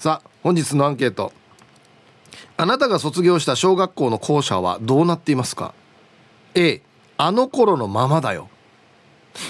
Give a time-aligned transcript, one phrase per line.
[0.00, 1.30] さあ本日のアンケート。
[2.56, 5.74] あなたが卒業した小学校の校舎はどうなっていますか
[6.54, 6.80] ？A
[7.18, 8.48] あの頃のままだよ。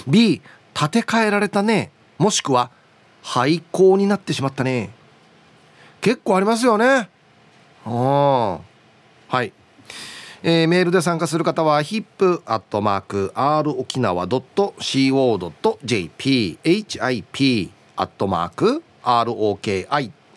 [0.09, 0.41] B
[0.73, 1.89] 建て替えられたね。
[2.17, 2.69] もしくは
[3.23, 4.89] 廃校になってしまったね。
[6.01, 7.09] 結構ありますよね。
[7.85, 8.59] うんは
[9.43, 9.53] い。
[10.43, 12.41] えー、メールで参加する方は hip.r
[13.79, 14.01] 沖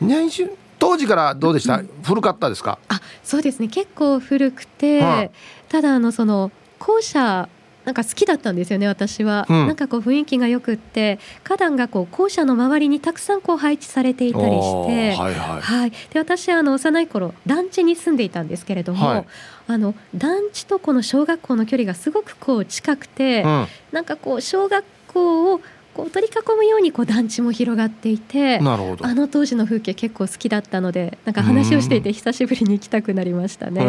[0.00, 2.78] い、20当時からどうでした、うん、古かったですか？
[2.88, 3.68] あそうですね。
[3.68, 5.30] 結構古くて、はあ、
[5.68, 7.50] ただあのその校舎
[7.84, 15.60] なんか好きだったんですよね私は、うん、なんかこう雰囲気がよくって花壇がこう校舎の周りにたくさんこう配置されていたりして、はい、はい。
[15.60, 19.26] はい、で私あの幼い頃団地に住んでいたんですけれども、はい、
[19.66, 25.60] あの団地とこの小学校の距離がすごくこう近くて、うん、なんかこう小学校を
[25.94, 29.06] こう取り囲むようにこう団地も広がっていてなるほど。
[29.06, 33.82] あの当時の風景結構好きだったのでなんか話をしていて久しぶりに行きたくなりましたね。
[33.82, 33.86] う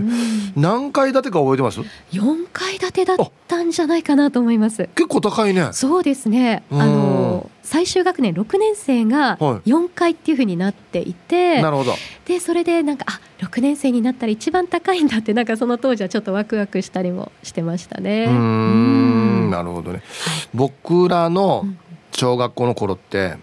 [0.00, 0.10] ん、
[0.56, 1.80] 何階建てか覚えてます
[2.12, 3.16] ？4階建てだっ
[3.46, 4.88] たんじゃないかなと思います。
[4.94, 5.68] 結構高いね。
[5.72, 6.62] そうですね。
[6.70, 7.25] あの
[7.62, 11.94] 最終学年6年生が4階っていうふうになっていて、はい、なるほど
[12.26, 18.26] でそれでなんかあ6年生になったら一番高いんだってなんかその当時はちょっとワクワクしたりもしてましたね。
[18.28, 20.02] うんなるほどね、はい、
[20.54, 21.66] 僕らの
[22.12, 23.36] 小学校の頃って、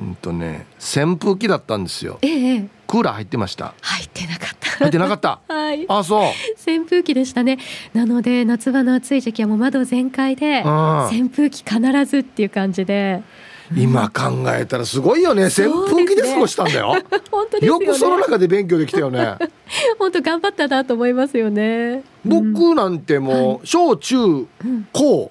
[0.00, 2.18] うんとね扇風機だったんですよ。
[2.22, 3.74] ええ、クーラー入ってました。
[3.82, 4.70] 入ってなかった。
[4.78, 5.40] 入ってなかった？
[5.52, 5.84] はい。
[5.88, 6.22] あ、そう。
[6.66, 7.58] 扇風機でしたね。
[7.92, 10.62] なので夏場の暑い時期はもう窓全開で、
[11.10, 13.22] 扇風機必ずっていう感じで。
[13.76, 15.46] 今考えたらすごいよね。
[15.46, 16.96] 扇風機で過ごしたんだよ。
[17.30, 19.36] 本当、ね、よくその中で勉強できたよね。
[19.98, 22.02] 本当頑張ったなと思いますよね。
[22.24, 24.46] 僕なんてもう小中
[24.92, 25.30] 高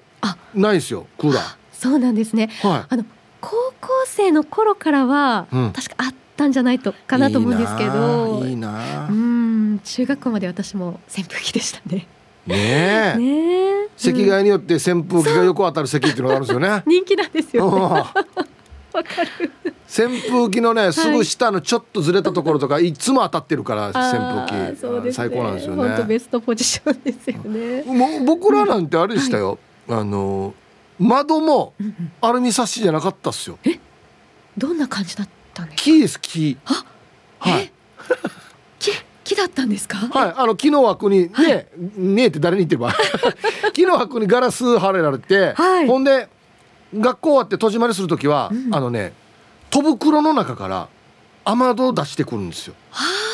[0.54, 3.04] ないですよクーラーそうなんですね、はい、あの
[3.40, 8.44] 高校生の頃からは、確かあったんじゃないとかなと思うんですけど。
[8.44, 12.06] いいなうん中学校まで私も扇風機でしたね
[12.50, 13.18] ねえ。
[13.18, 16.82] ね席替えによって扇風機が横当たる席っていうのがあるんですよね。
[16.86, 18.14] 人気なんですよ、ね、わか
[19.38, 19.52] る。
[19.86, 25.88] 扇風機のねすぐ下のちょっとずれたところとか、い、つも当たってるから扇風機、ね、最高なんですよね。
[25.88, 27.82] 本当ベストポジションですよね。
[27.86, 30.54] もう僕らなんてあれでしたよ、はい、あの
[30.98, 31.74] 窓も
[32.20, 33.58] アルミサッシじゃなかったっすよ。
[33.64, 33.78] え？
[34.56, 35.82] どんな感じだったんですか？
[35.82, 36.58] 木です木。
[36.64, 36.84] あ
[37.38, 37.72] はい
[39.30, 39.96] 木だったんですか？
[39.98, 42.92] はいあの木の枠にね、はい、ねえって誰に言ってば
[43.72, 46.28] 木の枠にガラス貼れられて、はい、ほんで
[46.98, 49.12] 学校終わって戸締まりする時は、うん、あのね
[49.70, 50.88] 戸袋の中から
[51.44, 52.74] 雨戸出してくるんですよ。
[52.90, 53.30] はあ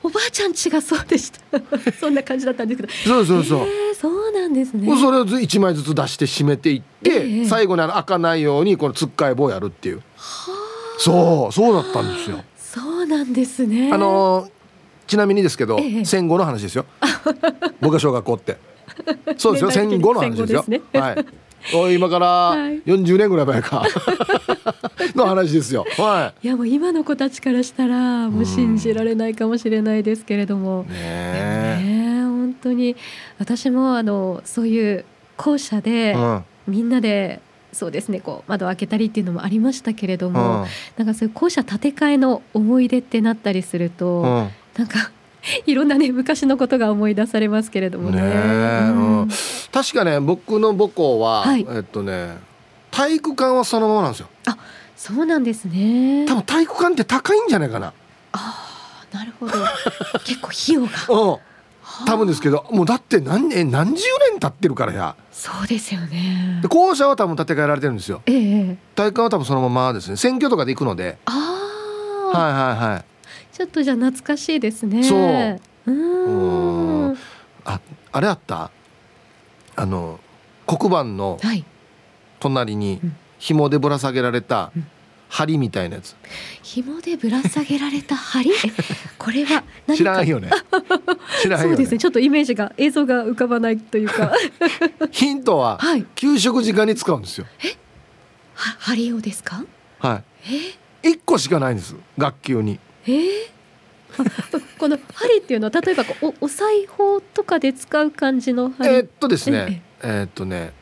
[0.00, 1.40] おばあちゃん家がそうでした。
[2.00, 2.92] そんな感じだったんですけど。
[2.92, 4.88] そうそうそう、えー、そうなんですね。
[4.96, 10.02] それを一枚ずつ出して閉めていって、えー、最後にあの開かないようにこのつっかい棒やるっていう。
[10.98, 12.44] そうそうだったんですよ。
[12.56, 13.90] そうなんですね。
[13.92, 14.57] あのー
[15.08, 16.84] ちなみにですけど、ええ、戦後の話ですよ。
[17.80, 18.58] 僕が小学校って。
[19.38, 19.70] そうですよ。
[19.70, 21.94] 戦後の話ですよ、ね、はい。
[21.94, 23.84] 今から40年ぐらい前か。
[25.16, 25.86] の話ですよ。
[25.96, 26.46] はい。
[26.46, 30.94] いやもう今の子たちからしたらもう信じられないかもしれないですけれども、ね
[31.82, 32.94] ね本当に。
[33.38, 35.04] 私もあのそういう
[35.36, 36.44] 校舎でうん。
[36.66, 37.40] みんなで
[37.72, 40.66] そうですねこう窓を開けたりっていうのもありましたけれどうも、ん。
[40.98, 44.48] なんかそういう校舎建て替えの思い出ってなったりすると、うん
[44.78, 45.10] なんか
[45.66, 48.22] いろんなね昔のことが思い出されますけれどもね。
[48.22, 49.28] うんうん
[49.70, 52.38] 確かね僕の母校は、はいえっとね
[52.90, 54.28] 体育館はそのままなんですよ
[54.96, 56.26] そうなんですね。
[56.26, 57.92] 多分体育館って高いんじゃないかな
[58.32, 58.64] あ
[59.12, 59.52] あなるほど。
[60.24, 61.32] 結構費用が。
[61.32, 61.38] うん
[62.06, 62.64] 多分ですけど。
[62.68, 66.68] どもうだって何年何十年経ってるからやそうですよねで。
[66.68, 68.40] 校舎は多分建て替えられてるんですよえええ
[68.72, 68.76] え。
[68.94, 71.32] 体育館は多分そのままですね選挙とかで行くのであ
[72.34, 73.04] あ、はいはいはい
[73.58, 75.02] ちょっとじゃあ懐かしいですね。
[75.02, 77.18] そううーん。
[77.64, 77.80] あ
[78.12, 78.70] あれあった？
[79.74, 80.20] あの
[80.64, 81.64] 黒板のはい。
[82.38, 84.86] 隣にうん紐でぶら下げられたうん
[85.28, 86.16] 針みたいなやつ
[86.62, 88.50] 紐でぶら下げられた針？
[88.50, 88.54] え
[89.18, 89.64] これは。
[89.94, 90.50] 知らんよね
[91.42, 91.98] 知らんよねそうですね。
[91.98, 94.32] ちょっとイメージが映像が浮かばないというか。
[95.10, 96.04] ヒントははい。
[96.14, 97.46] 給食時間に使うんですよ
[98.54, 99.64] は針をですか？
[99.98, 101.08] はえ？
[101.08, 102.78] い一個しかないんです学級に
[103.08, 103.58] えー？
[104.18, 110.72] あ この針っていうのは例えばこうおお裁縫とかで使う感じの針、えーっとですねえーっとね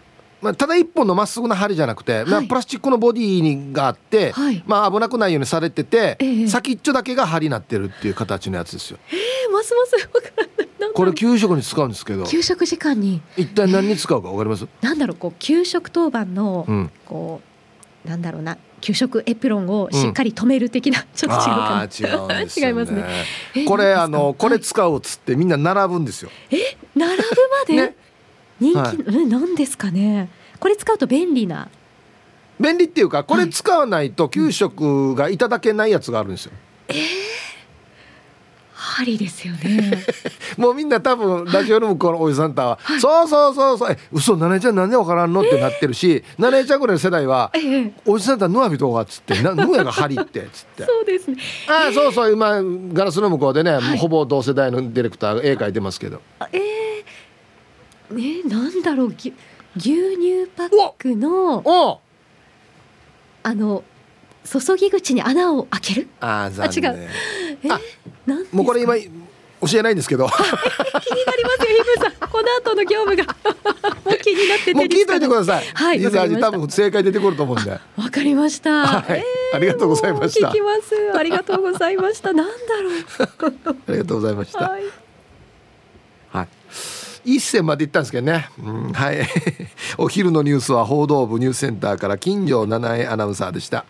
[0.43, 4.63] まあ、ただ一本のまっすぐな針じゃなくて、まあ、はいプラスチックのボディにがあって、はい。
[4.67, 6.47] まあ、危なくないようにされてて、ええ。
[6.47, 8.99] 先っちょだけが針になってるっていう形のやつですよ。
[9.11, 10.93] えーますますわからない。
[10.93, 12.25] これ給食に使うんですけど。
[12.27, 13.23] 給食時間に。
[13.37, 17.56] 一体何に使うかわかります、なんだろうこう給食当番の、うん、こう
[18.07, 21.89] なんだろうな給食エプロンをしっかり止める的な、ちょっと違うか
[22.29, 22.39] な。
[22.39, 23.05] ね、 違いますね。
[23.55, 26.31] えこれあのこれはい使うっつってみんな並ぶんですよ。
[26.95, 27.97] 並ぶまで、ね。
[28.61, 28.97] 人気、はい。
[28.97, 30.29] うんなんですかね？
[30.61, 31.69] これ使うと便利な。
[32.59, 36.53] 便利っていうかこれ使わないと給食がいただけないやつがあるんですよ。
[38.87, 40.05] 針ですよね
[40.57, 50.85] もうみんな多分ラジオの向こうのおじさんとは「そうそうそうそうえ嘘ナネちゃんなんでわからんの?」ってなってるしナネちゃんぐらいの世代はええ「おじさんとはヌアビとは」っつって「なヌアが針って」っつって。
[50.85, 51.37] そうですね
[51.69, 52.61] ああそうそう今
[52.93, 59.33] ガラスの向こうでね、はいほぼ同世代のディレクターが絵描いてますけどあえー、ねなんだろうぎ
[59.77, 60.69] 牛乳パッ
[60.99, 62.01] クの
[63.43, 63.85] あの
[64.45, 67.09] 注ぎ口に穴を開けるあ残念あ違う
[67.65, 67.81] えあ
[68.53, 68.95] もうこれ今
[69.61, 73.25] 教えないんですけど気になりますよヒムさんこの後の業務が
[74.05, 75.65] もう気になってもう聞いといてくさださい。
[75.73, 77.71] はい実はわかりました多分正解出てくると思うんで。
[77.71, 77.81] わ
[78.11, 79.25] かりました、はい
[79.55, 82.53] ありがとうございました聞きますありがとうございましたなんだ
[82.83, 82.91] ろ
[83.87, 84.67] ありがとうございました。
[84.67, 84.83] うはい
[86.31, 86.49] はい。
[87.25, 88.49] 一線まで行ったんですけどね。
[88.63, 89.27] うん、はい。
[89.99, 93.85] お昼のニュースは報道部ニュースセンターから金城七重アナウンサーでした。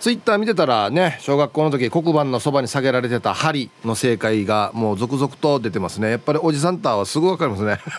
[0.00, 6.10] ツイッター見てたらね小学校の時黒板のそばに下げられてた針の正解がもう続々と出てますね。
[6.10, 7.80] やっぱりおじさんターはすぐ分かりますね。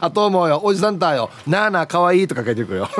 [0.00, 0.62] あと思うよ。
[0.64, 1.28] おじさんターよ。
[1.46, 2.88] なあなあかわいいとか書いてくるよ。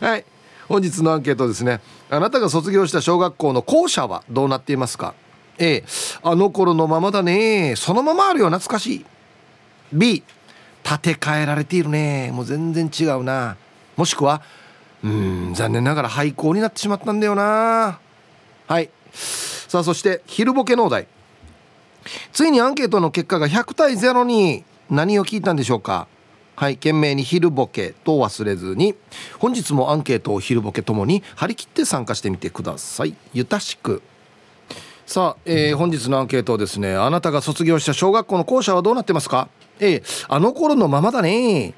[0.00, 0.24] はい。
[0.68, 1.80] 本日のアンケートですね。
[2.10, 5.14] あなたが卒業した小学校の校舎はどうなっていますか
[5.58, 5.84] ？A
[6.24, 7.74] あの頃のままだね。
[7.76, 8.50] そのままあるよ。
[8.50, 9.06] 懐かしい。
[9.92, 10.24] B
[10.82, 12.32] 建て替えられているね。
[12.32, 13.56] もう全然違うな。
[13.96, 14.42] もしくは
[15.02, 17.98] うん残念ながら廃校になってしまったんだよな。
[18.66, 18.90] はい。
[19.12, 21.06] さあそして昼ボケのお題。
[22.32, 26.06] ついにアンケートの結果が100対0に何を聞いたんでしょうか。
[26.54, 26.76] はい。
[26.76, 28.94] 懸命に昼ボケと忘れずに
[29.38, 33.14] 本日もアンケートを昼ボケともに張り切って参加してみてください。
[33.34, 34.02] ゆたしく。
[35.04, 41.74] さあ、えー本日のアンケートですねあなたが卒業した小学校の校舎はどうなってますか？A あの頃のままだね。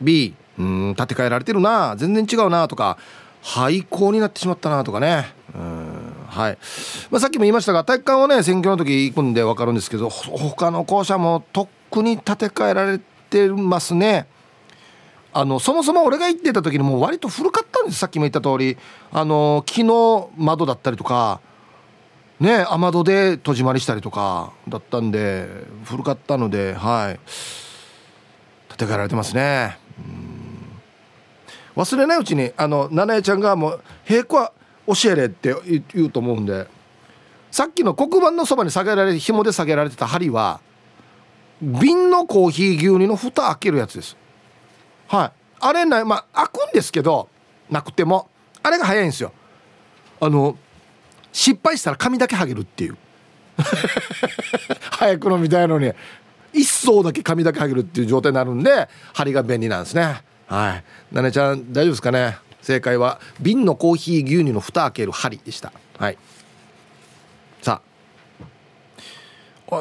[0.00, 1.94] B うん建て替えられてるな。
[1.96, 2.98] 全然違うなとか
[3.42, 5.32] 廃校になってしまったなとかね。
[5.54, 6.58] うんはい、
[7.10, 14.26] まあ、さっきも言いましたが体育館はね選挙の時行くんで分かるんですけど他の校舎もとっくに建て替えられてますね。
[15.34, 17.98] あのそもそも俺が行ってた時にもう割と古かったんです。
[17.98, 18.76] さっきも言った通り。
[19.10, 21.40] あの木の窓だったりとか
[22.40, 25.48] ね雨戸で戸締まりしたりとかだったんで
[25.84, 27.20] 古かったのではい。
[28.68, 29.76] 建て替えられてますね。
[29.98, 30.31] うん。
[31.76, 34.52] 忘れないうちにあの七重ちゃんがもう「平子は
[34.86, 35.54] 教えれ」って
[35.94, 36.66] 言うと思うんで。
[37.52, 40.60] さっきの黒板のそばに下げられ紐で下げられてた針は
[41.60, 44.16] 瓶のコーヒー牛乳の蓋開けるやつです。
[45.06, 45.32] はい。
[45.60, 47.28] あれないまあ開くんですけど
[47.70, 48.28] なくても
[48.62, 49.32] あれが早いんですよ。
[50.18, 50.56] あの
[51.30, 52.96] 失敗したら髪だけ剥げるっていう。
[54.90, 55.92] 早くのみたいのに
[56.54, 60.22] 一層だけ髪だけ剥げるっていう状態になるんで針が便利なんですね。
[60.52, 60.84] はい。
[61.14, 62.36] なねちゃん大丈夫ですかね？
[62.60, 65.72] 正解は瓶のコーヒー牛乳の蓋開ける針でした。
[65.98, 66.18] はい。
[67.62, 67.92] さあ。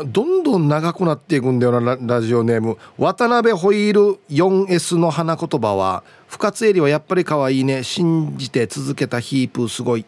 [0.06, 2.78] どんどん長くなっていくんだよなラジオネーム。
[2.98, 10.06] 渡辺ホイール 4S の花言葉は「深津絵里はやっぱり可愛いね信じて続けたヒープすごい」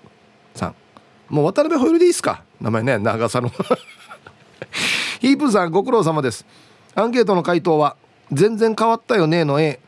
[0.55, 0.75] さん。
[1.27, 2.43] もう渡辺ホイールでいいですか？
[2.61, 3.51] 名前ね長さの。
[5.19, 6.45] ヒープさんご苦労様です。
[6.95, 7.97] アンケートの回答は
[8.31, 9.81] 「全然変わったよね」の A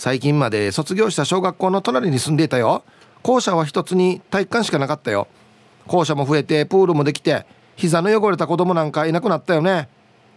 [0.00, 2.84] 最近まで卒業した小学校の隣に住んでいたよ。
[3.20, 5.28] 校舎は一つに体育館しかなかったよ。
[5.86, 7.44] 校舎も増えてプールもできて
[7.76, 9.90] 膝の汚れた子供なんかいなくなったよね。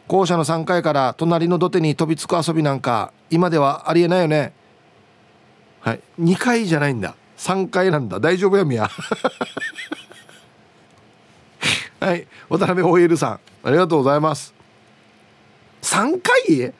[0.10, 4.52] 校舎の3階から隣の土手に飛びつく遊びなんか今ではありえないよね。
[5.80, 6.02] はい。
[6.20, 7.16] 2階じゃないんだ。
[7.38, 8.20] 3階なんだ。
[8.20, 8.92] 大丈夫やみや
[12.02, 12.28] はい。
[12.50, 14.54] 渡辺ホイールさんありがとうございます。
[15.84, 16.74] 3階？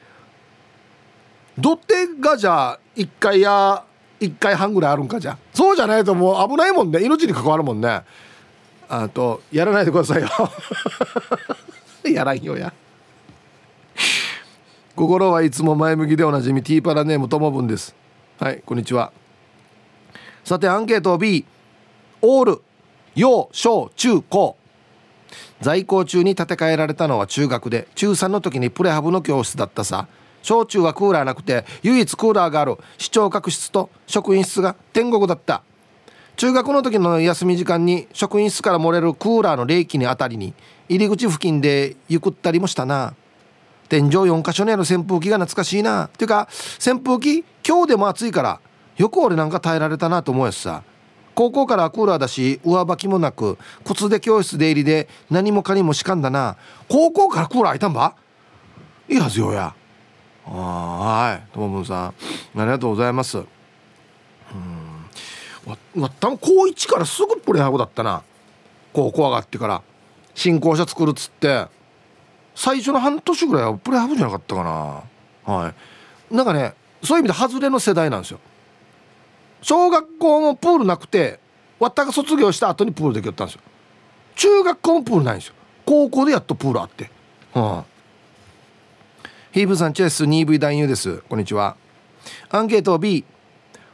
[1.58, 3.84] 土手がじゃあ1階や
[4.20, 5.36] 1階半ぐらいあるんかじゃ？
[5.52, 7.02] そうじゃないともう危ないもんね。
[7.04, 8.02] 命に関わるもんね。
[8.88, 10.28] あとやらないでくださいよ。
[12.10, 12.72] やらんよや。
[14.96, 17.94] 心はいつも前向きでおなじみティーパラネームともぶんです。
[18.38, 19.12] はいこんにちは。
[20.44, 21.44] さてアンケート B
[22.22, 22.62] オール
[23.14, 24.56] 幼小中高
[25.60, 27.88] 在校中に建て替えられたのは中学で。
[27.94, 30.06] 中3の時にプレハブの教室だったさ。
[30.44, 35.62] 小中はクーラーなくて唯一クーラーがある視聴覚室と職員室が天国だった。
[36.36, 40.52] 中学の時の休み時間に職員室から漏れるクーラーの冷気にあたりに
[40.88, 43.14] 入り口付近でゆくったりもしたな。
[43.88, 46.08] 天井4箇所にある扇風機が懐かしいな。
[46.08, 46.46] ていうか
[46.84, 48.60] 扇風機今日でも暑いから
[48.98, 50.82] よく俺なんか耐えられたなと思うやつさ。
[51.34, 56.56] 高校からクーラーだし上履きもなく靴で教室出入りで何もかにもしかんだな。
[56.88, 58.14] 高校からクーラー開いたんば？
[59.08, 59.74] いいはずよや
[60.46, 61.42] あはい。
[61.52, 62.06] ともぶんさん。
[62.08, 62.14] あ
[62.56, 63.38] りがとうございます。
[63.38, 63.46] うん。
[65.66, 68.22] わ多分高1からすぐプレハブだったな。
[68.92, 69.82] 高校上がってから。
[70.34, 71.66] 新校舎作るっつって。
[72.54, 75.52] 最初の半年ぐらいはプレハブじゃなかったかな。
[75.52, 75.74] は
[76.30, 76.34] い。
[76.34, 78.40] なんかねそういう意味で外れの世代なんですよ。
[79.62, 81.40] 小学校もプールなくて
[81.78, 83.62] わったが卒業した後にプールできよったんですよ。
[84.36, 85.54] 中学校もプールないんですよ。
[85.86, 87.10] 高校でやっとプールあって。
[87.52, 87.93] はあ
[89.54, 91.18] ヒーブさんチェス 2V 男優です。
[91.28, 91.76] こんにちは。
[92.50, 93.24] アンケート B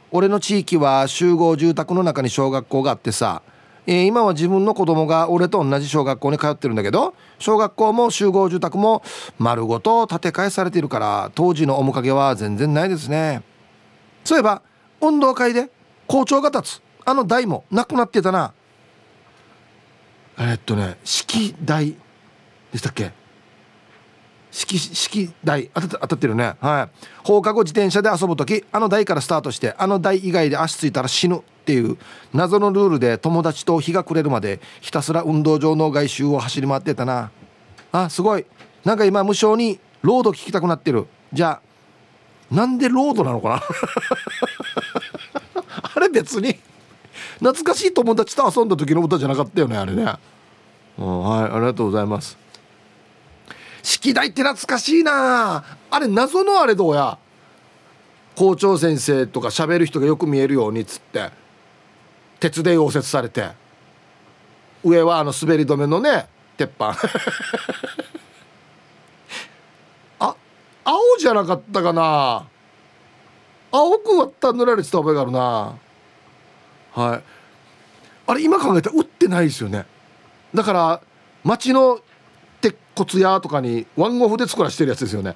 [0.09, 3.43] 俺の地域は集合住宅の中に小学校があってさ、
[3.85, 9.03] えー、今は自分の子供が俺と同じ小学校に通ってるんだけど小学校も集合住宅も
[9.37, 13.43] 丸ごと建て替えされてるから当時の面影は全然ないですね。
[14.23, 14.63] そういえば
[14.99, 15.69] 運動会で
[16.07, 16.81] 校長が立つ。
[17.05, 18.51] あの台もなくなってたな。
[20.39, 21.95] えっとね式台
[22.71, 23.20] でしたっけ？
[24.51, 26.55] 式式台当たってるね。
[26.59, 27.05] はい。
[27.23, 31.97] 放課後自転車で遊ぶ時あの台からスタートしてあの台以外で足ついたら死ぬっていう
[32.33, 37.31] 謎のルールで友達と日が暮れるまでひたすら運動場の外周を走り回ってたな。
[37.93, 38.45] あすごい。
[38.83, 41.07] なんか今無償にロード聞きたくなってる。
[41.31, 41.61] じゃ
[42.51, 43.61] あなんでロードなのかな？
[45.95, 46.59] あれ別に
[47.39, 50.03] 懐かしい友達と遊んだ時の歌じゃなかったよねあれね。
[50.03, 50.19] はい
[50.97, 52.37] ありがとうございます。
[53.83, 55.63] 式台って懐かしいな。
[55.89, 57.17] あれ謎のあれどうや。
[58.35, 61.31] 校長先生とか喋る人がよく見えるようにっつって。
[62.39, 63.49] 鉄で溶接されて。
[64.83, 66.95] 上はあの滑り止めのね鉄板。
[70.19, 70.35] あ
[70.83, 72.45] 青じゃなかったかな。
[73.71, 75.75] 青く割った塗られてた覚えがあるな。
[76.93, 77.23] はい。
[78.27, 79.85] あれ今考えたら売ってないですよね。
[80.53, 81.01] だから
[81.43, 81.99] 町の
[82.95, 85.35] 骨屋とかにワンオフで作らしてるやつですよね。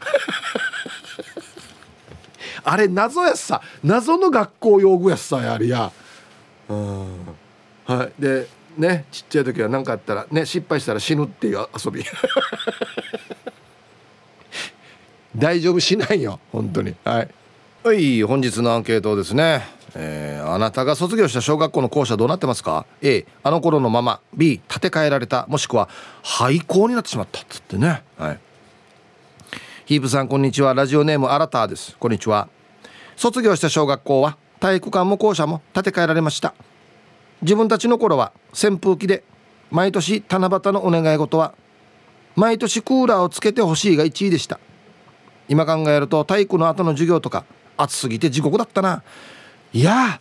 [2.64, 3.60] あれ謎やさ。
[3.82, 5.92] 謎の学校用具やさやりや。
[6.68, 7.06] うん。
[7.84, 8.12] はい。
[8.20, 12.02] でねちっちゃい時は何かあったらね失敗したら死ぬっていう遊び。
[15.36, 16.94] 大丈夫しないよ本当に。
[17.04, 17.28] はい。
[17.82, 19.66] はい本日のアンケートですね。
[19.96, 24.20] えー、あなたが卒業した小学校の校舎どうなってますか？A あの頃のまま。
[24.34, 25.46] B 建て替えられた。
[25.48, 25.88] もしくは
[26.22, 28.02] 廃校になってしまったっつってね。
[28.18, 28.40] はい。
[29.86, 30.74] ヒープさんこんにちは。
[30.74, 31.96] ラジオネームアラターです。
[31.98, 32.48] こんにちは。
[33.16, 36.54] 卒業した小学校は体育館も校舎も建て替えられました。
[37.42, 39.22] 自分たちの頃は扇風機で
[39.70, 41.54] 毎年七夕のお願い事は
[42.34, 44.58] 毎年クーラーをつけてほしいが1位でした。
[45.48, 47.44] 今考えると体育の後の授業とか
[47.76, 49.02] 暑すぎて地獄だったな。
[49.74, 50.20] いや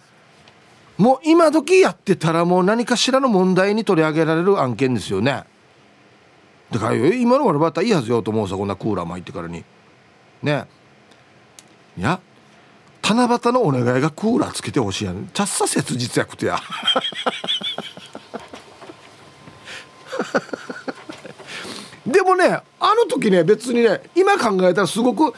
[0.97, 5.43] もう今時やってたらもう何かしらの問題に取り上げられる案件ですよね。
[6.71, 9.63] だから今の俺バッターいいはずよと思うさこんなクーラーも入ってからに。
[10.41, 10.65] ね。
[11.97, 12.19] いや
[13.03, 15.29] 七夕のお願いがクーラーつけてほしいやん。
[15.31, 16.59] ちゃっさ切実やくてや。
[22.07, 22.45] でもね
[22.79, 25.35] あの時ね別にね今考えたらすごく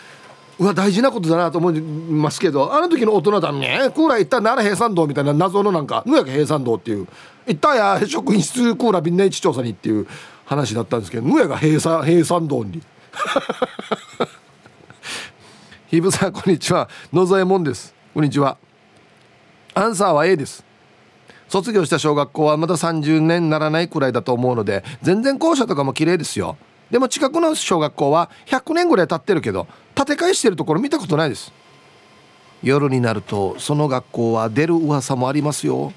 [0.57, 3.91] うわ大事なことだなと思いますけどあの時の大人だね。
[3.93, 7.07] クーラー行った奈良平山道みたいな謎のなんか野焼平山道っていう
[7.45, 10.07] 行ったや職員室クーラーみんな一調査にっていう
[10.45, 12.81] 話だったんですけど野焼平山平山道に。
[15.87, 16.89] ひぶさんこんにちは。
[17.13, 17.93] 野添もんです。
[18.13, 18.57] こんにちは。
[19.73, 20.63] アンサーは A です。
[21.49, 26.57] 卒業した小学校はまだ30年ならないくらいだと思うので全然校舎とかも綺麗ですよ。
[26.91, 31.51] でも近くの小学校は100年ぐらい経ってるけど建て替えしてるところ見たことないです。
[32.63, 35.93] 夜になるとその学校は出る噂もありますよ。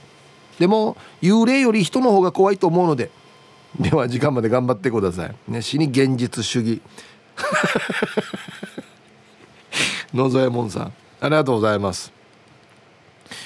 [0.58, 3.10] でも幽霊より人の方が怖いと思うので
[3.78, 5.34] では時間まで頑張ってください。
[5.46, 6.82] ね死に現実主義。
[10.14, 12.12] 野添門さんありがとうございます。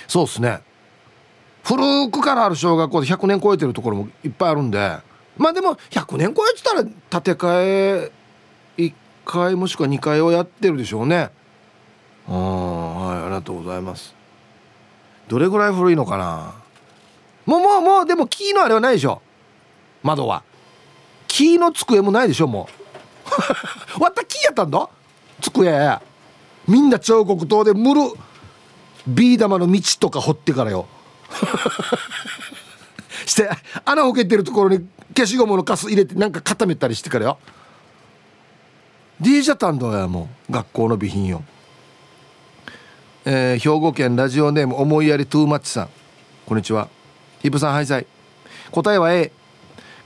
[0.07, 0.61] そうっすね。
[1.65, 4.99] 古くからある小学校で100年超えてるところもいっぱいあるんで
[5.37, 8.13] まあでも100年超えてたら建て替え
[8.77, 8.93] 1
[9.25, 11.31] 回もしくは2回をやってるでしょうね。
[12.29, 14.15] あはいありがとうございます。
[15.29, 16.55] どれぐらい古いのかな？
[17.47, 19.23] もうもうもうでも木のあれはないでしょ。
[20.03, 20.43] 窓は。
[21.29, 22.69] 木の机もないでしょも
[23.99, 24.03] う。
[24.03, 24.89] わった木やったんだ？
[25.41, 25.99] 机。
[26.69, 28.03] みんな彫刻刀でむる。
[29.07, 30.87] ビー玉の道とか掘ってからよ。
[33.27, 33.49] して
[33.85, 34.87] 穴を開けてるところに
[35.17, 37.39] 消しゴムのカス入れてなんか固めたりしてからよ。
[39.21, 41.45] DJ 担当やもう学校の備品よ。
[43.25, 45.89] えー、兵庫県ラジオネーム思いやりトゥーマッチさん。
[46.47, 46.89] こんにちは。
[47.41, 48.07] ヒブさんハイサイ。
[48.73, 49.31] 答えは A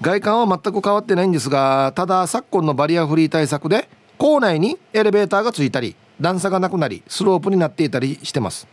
[0.02, 8.66] 外観は全く変わってないんですがただ昨今のバリアフリー対策で校内にエレベーターがついたり段差がなくなりスロープになっていたりしてます。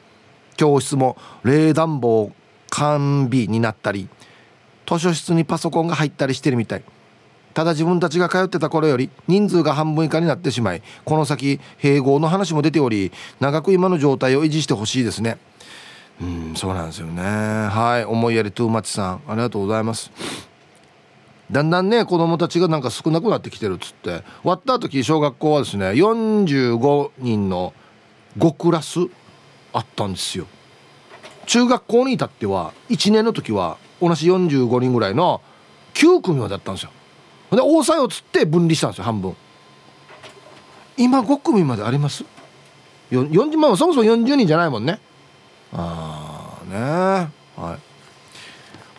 [0.55, 2.31] 教室も冷暖房
[2.69, 4.07] 完備になったり
[4.97, 6.83] 図書室にパソコンが入ったりしてるみたい。
[7.53, 15.37] ただ自分たちが通ってた頃より人数が半分以下になってしまいこの先併合の話も出ており長く今の状態を維持してほしいですね。
[16.21, 17.21] うんそうなんですよね。
[17.21, 20.11] はい思いやりトゥーマッチさんありがとうございます。
[21.51, 24.23] だんだんね子供たちがなんか少なくなってきてるっつって。
[24.43, 27.73] 割った時小学校はですね45人の
[28.39, 28.99] 5クラス
[29.73, 30.47] あったんですよ。
[31.45, 35.41] 中学校に至っては1年の時は同じ45人ぐらいの
[35.93, 36.91] 9組まであったんですよ。
[37.51, 39.35] で大さをつって分離したんですよ半分。
[40.97, 42.25] 今5組まであります
[43.11, 44.99] ？40万はそもそも40人じゃないもんね。
[45.71, 47.77] ああねは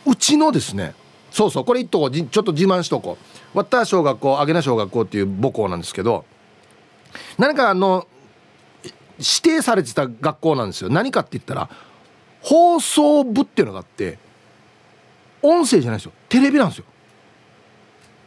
[0.06, 0.10] い。
[0.10, 0.94] うちのですね
[1.30, 3.18] そうそうこれ一とちょっと自慢しとこ
[3.54, 3.58] う。
[3.58, 6.24] わった小学校あげな小学校っていう母校なんですけど
[7.38, 8.06] 何かあの
[9.18, 10.90] 指定されてた学校なんですよ。
[10.90, 11.70] 何かって言ったら
[12.40, 14.18] 放送部っていうのがあって
[15.44, 16.12] 音声じゃないですよ。
[16.28, 16.84] テレビなんですよ。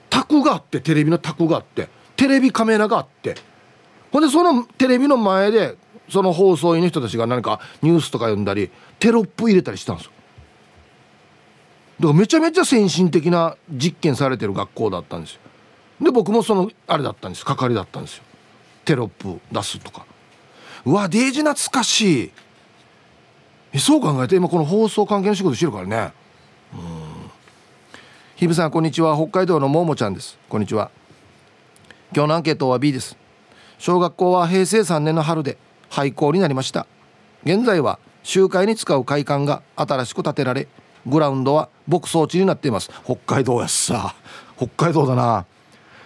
[0.10, 3.36] 卓があってテレビの卓があってテレビカメラがあって。
[4.12, 5.76] ほんでそのテレビの前で
[6.10, 10.12] その放送員の人たちが何かニュースとか読んだりテロップ入れたりしたんですよ。
[12.00, 15.40] だからめちゃめちゃ先進的な実験されてる学校だったんですよ。
[16.02, 18.24] で僕もそのあれだったんです係だったんですよ。
[18.86, 20.06] テロップ出すとか。
[20.86, 22.32] うわデージ懐かし
[23.74, 23.80] い。
[23.80, 26.14] そう考えて今この放送関係の仕事してるからね。
[28.38, 29.18] ひぶさんこんにちは。
[29.18, 30.38] 北海道のももちゃんです。
[30.48, 30.92] こんにちは。
[32.16, 33.18] 今日のアンケートは B です。
[33.80, 35.58] 小学校は平成3年の春で
[35.90, 36.86] 廃校になりました。
[37.46, 40.68] 現在は集会に使う会館が新しく建てられ
[41.08, 42.92] グラウンドは牧草地になっています。
[43.06, 44.14] 北海道やさ。
[44.56, 45.48] 北海道だな。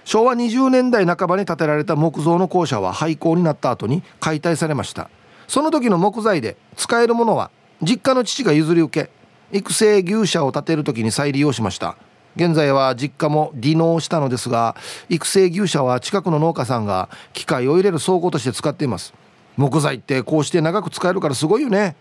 [0.05, 5.09] 昭和20年代半ばに建てられた木造の校舎は廃校になった後に解体されました。
[5.49, 9.11] その時の木材で使えるものは実家の父が譲り受け
[9.51, 11.97] 育成牛舎を建てる時に再利用しました。
[12.35, 14.75] 現在は実家も離農したのですが
[15.09, 19.13] 育成牛舎は近くの農家さんが機械を入れる倉庫として使っています。
[19.57, 21.95] 木材ってこうして長く使えるからすごいよね。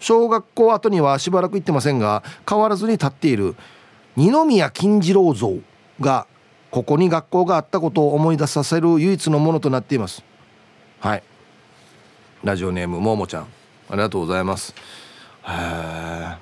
[0.00, 3.54] 小学校後にはしばらく行ってませんが変わらずに立っている。
[4.16, 5.54] 二宮金次郎像
[6.00, 6.26] が
[6.70, 10.24] ここに学校があったことを思い出させる唯一のものとなっています。
[11.00, 11.22] はい。
[12.42, 13.46] ラジオネームももちゃん。
[13.88, 14.74] ありがとうございます。
[15.46, 16.36] へえ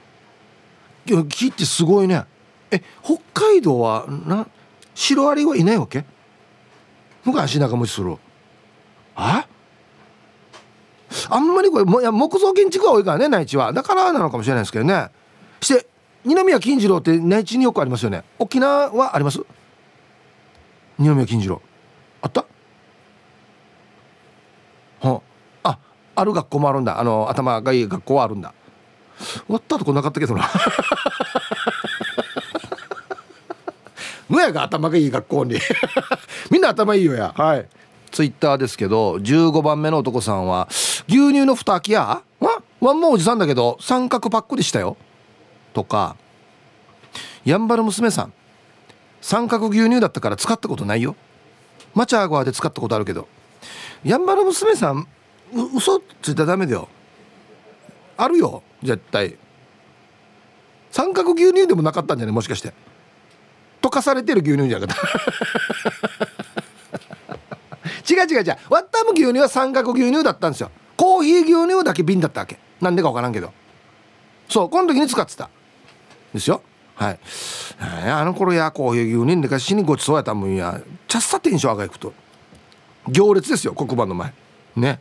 [1.07, 2.25] 木ってすごいね。
[2.75, 4.47] え北海道はな
[4.95, 6.05] シロアリはいないわけ？
[7.25, 8.17] 昔仲間ちする
[9.15, 9.47] あ？
[11.31, 13.73] あんまりこれもいや木造建築が多いからね内地は。
[13.73, 15.09] だからなのかもしれないですけどね。
[15.61, 15.87] して
[16.25, 18.25] 二宮金次郎って内地によくありますよね。
[18.39, 19.41] 沖縄はあります？
[20.99, 21.63] 二宮金次郎。
[22.21, 22.45] あった？
[25.01, 25.23] は
[25.63, 25.79] あ
[26.17, 26.99] ある学校もあるんだ。
[26.99, 28.53] あの頭がいい学校はあるんだ。
[29.19, 30.51] 終わったとこなかったけどな
[34.31, 35.57] ねやが頭がいい学校に。
[36.51, 37.33] みんな頭いいよや。
[37.37, 37.67] はい。
[38.11, 40.69] ツイッターですけど15番目の男さんは
[41.09, 42.23] 牛乳の蓋開きや?
[42.41, 44.97] わワンモおじさんだけど三角パックでしたよ。
[45.73, 46.17] とか
[47.45, 48.33] やんばる娘さん。
[49.21, 51.17] 三角牛乳だったから使ったことないよ。
[51.95, 53.27] マチャーゴアで使ったことあるけど。
[54.05, 55.07] やんばる娘さん
[55.53, 56.89] う嘘ついたらダメだよ。
[58.17, 59.37] あるよ絶対。
[60.93, 62.35] 三角牛乳でもなかったんじゃない？
[62.35, 62.73] もしかして
[63.85, 65.03] 溶かされてる牛乳じゃなかった。
[68.14, 68.57] 違う違う違う。
[68.70, 70.70] ワッタム牛乳は三角牛乳だったんですよ。
[70.97, 72.59] コーヒー牛乳だけ瓶だったわけ。
[72.81, 73.53] なんでか分からんけど。
[74.49, 75.51] そうこの時に使ってた。
[76.33, 76.62] ですよ。
[76.94, 77.18] はい。
[77.79, 80.81] あの頃やコーヒー牛乳でかしにごちそうやったもんや。
[81.07, 82.14] ちゃっさテンション上がいくと。
[83.09, 84.33] 行列ですよ黒板の前。
[84.77, 84.99] ね。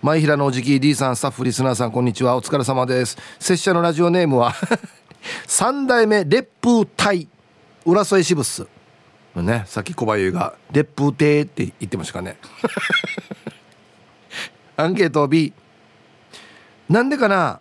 [0.00, 2.36] 前平のおじき D さんスタッフリスナーさんこんにちは。
[2.36, 3.18] お疲れ様です。
[3.38, 4.54] 拙者のラジオネームは
[5.46, 7.28] 三代目烈風隊
[7.84, 8.66] 浦添支部っす。
[9.34, 12.36] ねさっき小林が烈風亭って言ってましたかね。
[14.76, 15.52] アンケート B
[16.88, 17.60] なんでかな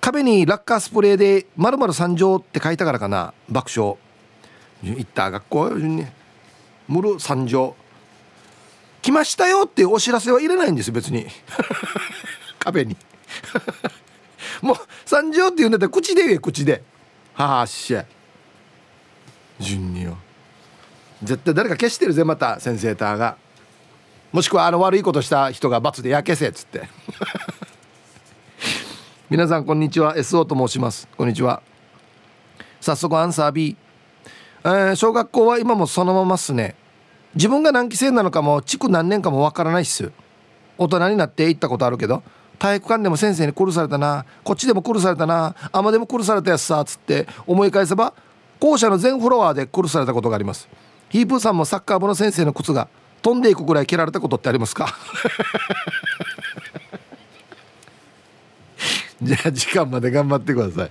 [0.00, 3.96] 壁にラッカースプレーで「まる参上」って書いたからかな爆笑。
[4.82, 6.06] 行った学校に
[6.88, 7.76] 「むる参上」
[9.02, 11.26] 来ましたよっていうお知らせは入れないんです別に。
[12.58, 12.96] 壁に。
[14.60, 16.82] もう参上って言うんだったら口で言え口で。
[17.34, 18.04] はあしゃ
[19.58, 20.16] 順によ。
[21.22, 23.36] 絶対誰か消してるぜまた先生ターが。
[24.32, 26.88] もしくはあの悪いことした人が罰で焼けせっつって。
[29.28, 30.16] 皆さんこんにちは。
[30.16, 31.08] SO と申します。
[31.16, 31.62] こんにちは。
[32.80, 33.76] 早速アンサー B、
[34.64, 36.74] えー、小学校は今もそのままっすね。
[37.34, 40.10] 自分が何期生なのかも築何年かもわからないっす。
[40.78, 42.22] 大人になって行ったことあるけど
[42.60, 44.24] 体育館でも先生に殺されたな。
[44.44, 45.56] こっちでも殺されたな。
[45.72, 48.12] 甘でも殺されたやつさっつって思い返せば
[48.60, 50.68] 校舎の全フロアで殺されたことがあります。
[51.08, 52.86] ヒープーさんもサッカー部の先生の靴が
[53.22, 54.94] 飛んでいくぐらい蹴られたことってありますか？
[59.22, 60.90] じゃあ時間まで頑張ってください。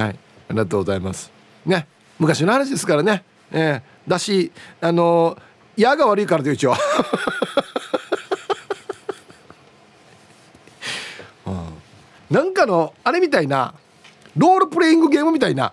[0.00, 0.10] はい。
[0.10, 1.30] ありがとうございます。
[1.64, 1.86] ね。
[2.18, 3.24] 昔の話ですからね。
[3.52, 5.36] えーだしあの
[5.76, 6.74] 矢が悪いからで一応、
[11.46, 11.54] うん、
[12.30, 13.74] なんかのあれみたいな
[14.36, 15.72] ロールプレイングゲームみたいな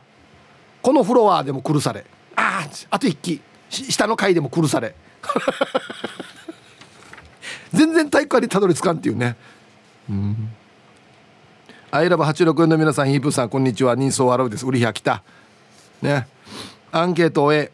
[0.82, 2.06] このフロアでも苦され。
[2.36, 4.96] あああと一機下の階でも苦され。
[7.74, 9.36] 全然体育館にたどり着かんっていうね。
[10.10, 10.50] うん。
[11.90, 13.96] アイラブ864の皆さんヒープさんこんにちは。
[13.96, 14.66] 人相笑うです。
[14.66, 15.24] 売りは来た。
[16.02, 16.28] ね。
[16.92, 17.72] アンケートを終え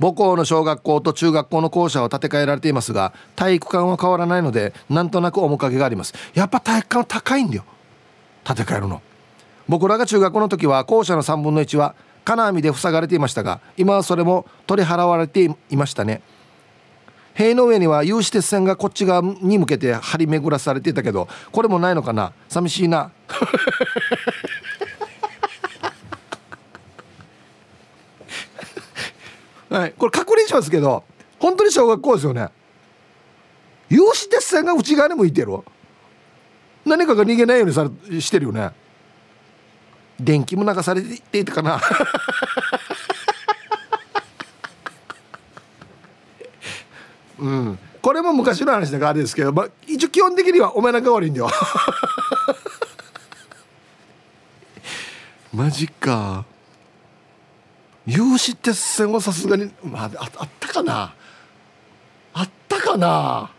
[0.00, 6.14] 母校の小学校と中学校の校舎は建て替えられていますが体育館は変わらないのでなんとなく面影があります。
[6.34, 7.64] やっぱ体育館高いんだよ。
[8.44, 9.02] 建て替えるの。
[9.68, 16.22] 僕らが中学校の時は校舎の3分の1は金網で塞がれていましたが今はそれも取り払われていましたね。
[17.34, 22.32] 塀の上には有刺鉄線がこっち側に向けて張り巡らされていたけどこれもないのかな。
[22.48, 23.12] 寂しいな。
[29.78, 31.04] はい、これ確認しますけど
[31.38, 32.48] 本当に小学校ですよね。
[33.88, 35.56] 有刺鉄線が内側に向いてる
[36.84, 37.88] 何かが逃げないようにさ
[38.18, 38.72] してるよね。
[40.18, 41.80] 電気も流されていたかな。
[47.38, 47.78] うん。
[48.02, 51.48] これも昔の話だからあれですけど、まあ、一応基本的にはお前なんか悪いんだよ。
[55.54, 56.44] マジか。
[58.08, 61.14] 有刺鉄線はさすがに、まあ、ああったかな？
[62.32, 63.50] あったかな？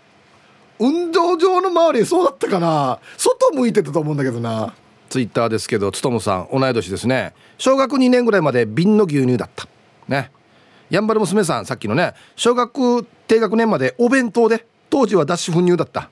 [0.80, 2.98] 運動場の周りそうだったかな？
[3.16, 4.74] 外向いてたと思うんだけどな。
[5.10, 7.36] ツイッターですけどつともさん同い年ですね。
[7.60, 9.68] 小学2年ぐらいまで瓶の牛乳だった。
[10.08, 10.32] ね。
[10.90, 16.10] やんばる娘さんさっきのね小学低学年までお弁当で当時は脱脂粉乳だった。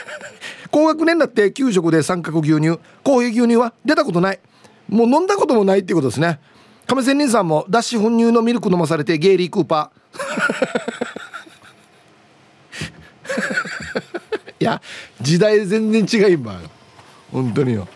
[0.70, 4.40] 高学年になって給食で三角牛乳コーヒー牛乳は出たことない。
[4.88, 6.40] もう飲んだこともないっていうことですね。
[6.86, 10.16] 亀仙人さんも脱脂粉乳のミルク飲まされてゲイリー・クーパー。
[14.58, 14.80] いや
[15.20, 16.60] 時代全然違いま
[17.32, 17.88] 本当によ。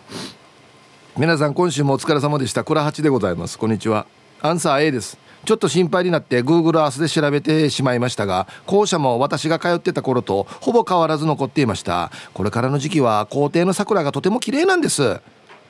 [1.16, 2.64] 皆さん今週もお疲れ様でした。
[2.64, 3.59] 倉八でございます。
[3.59, 4.07] こんにちは。
[4.42, 5.18] アンサー A です。
[5.44, 12.11] ちょっと心配になって Google Earth で調べてしまいましたが校舎も私が通ってた頃とほぼ変わらず残っていました。
[12.35, 15.20] これからの時期は校庭の桜がとても綺麗なんです。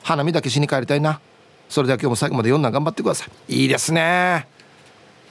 [0.03, 1.21] 花見だけしに帰りたいな。
[1.71, 3.61] それでは今日も最後まで読んだ頑張ってください。
[3.61, 4.45] いいですね。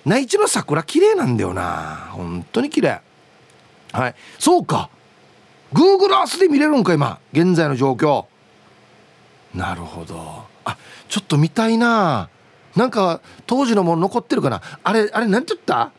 [0.07, 2.09] 内地の桜綺麗なんだよな。
[2.13, 3.03] 本当に綺麗。
[3.93, 4.15] はい。
[4.39, 4.89] そうか。
[5.75, 7.19] Google Earth で見れるんか今。
[7.35, 8.25] 現在の状況。
[9.55, 10.45] なるほど。
[10.65, 10.79] あ
[11.11, 12.31] ちょっと見たいな。
[12.75, 14.63] なんか当時のもの残ってるかな。
[14.83, 15.93] あれあれなんて言った？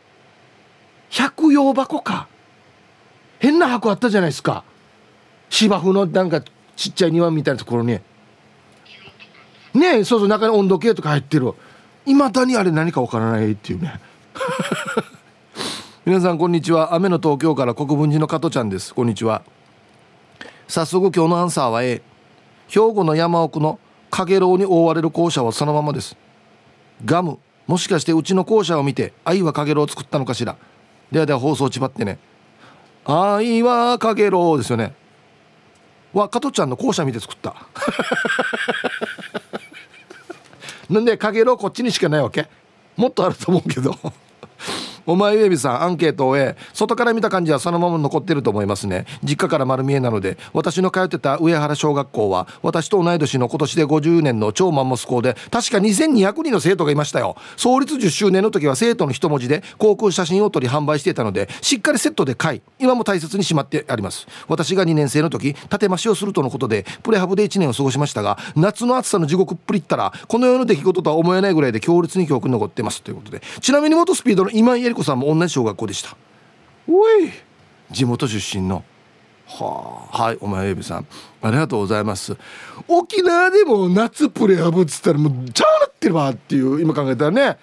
[1.10, 2.26] 百葉箱か。
[3.38, 4.64] 変な箱あったじゃないですか。
[5.50, 6.42] 芝生のなんか
[6.74, 8.00] ちっちゃい庭みたいなところに。
[9.74, 11.54] ねそうそう中に温度計とか入ってる。
[12.04, 14.00] いまだにあれ何かわからないっていうね。
[16.04, 16.94] 皆さんこんにちは。
[16.94, 18.94] 雨の東京から国分寺の加トちゃんです。
[18.94, 19.42] こんにちは。
[20.68, 22.02] 早速今日のアンサーは A
[22.68, 23.78] 兵庫の山奥の
[24.10, 26.16] かげろうに覆われる校舎はそのままです。
[27.04, 27.38] ガム。
[27.66, 30.56] もしかしてうちの校舎を見て愛はかげろうを作ったのかしら。
[31.10, 32.18] ではでは放送ちばってね。
[33.04, 34.94] 愛はかげろうですよね。
[36.12, 37.54] わ加トちゃんの校舎見て作った。
[40.92, 42.46] なんでかげろうこっちにしかないわけ？
[42.96, 43.96] もっとあると思うけど。
[45.06, 49.06] お前ウェビさんアンケートを終え外から見た感じはそのまま残ってると思いますね。
[49.22, 57.36] 実家から丸見えなので私の通ってた上原小学校は私と同い年の今年で50年の超マンモス校で確か2200人の生徒がいましたよ。
[57.56, 64.26] 創立10周年の時は生徒の一文字で航空写真を撮り販売していたのでしっかりセットで買い今も大切にしまってあります。
[64.48, 73.02] 私が2年生の時縦増しをするとのことでプレハブで1年を過ごしましたが夏の暑さの地獄っぷりったらこの世の出来事とは思えないぐらいで強烈に記憶に残ってます。
[73.02, 76.16] ということでちなみに元スピードの今井絵理子さんも同じ小学校でした。
[76.86, 77.30] おい。
[77.90, 78.84] 地元出身の。
[79.46, 80.22] はあ。
[80.24, 81.06] はいお前エビさん。
[81.40, 82.36] ありがとうございます。
[82.86, 87.58] 沖縄でも夏プレハブっつったらもうちゃうなってるわっていう今考えたらね。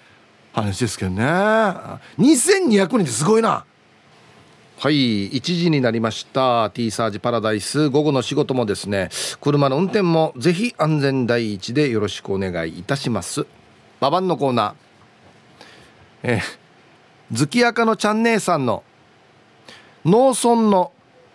[0.52, 1.22] 話ですけどね。
[1.22, 3.64] 2200人ってすごいな。
[4.78, 6.70] はい1時になりました。
[6.70, 7.90] T サージパラダイス。
[7.90, 9.10] 午後の仕事もですね。
[9.40, 13.46] 車の運転もぜひ安全第一でよろしくお願いいたします。
[14.00, 14.74] ババンのコーナー。
[16.22, 16.59] えー
[17.32, 18.82] 月明のちゃん姉さんの
[20.04, 20.92] 農村の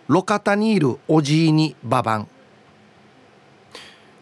[0.08, 2.28] 路肩にいるおじいにババン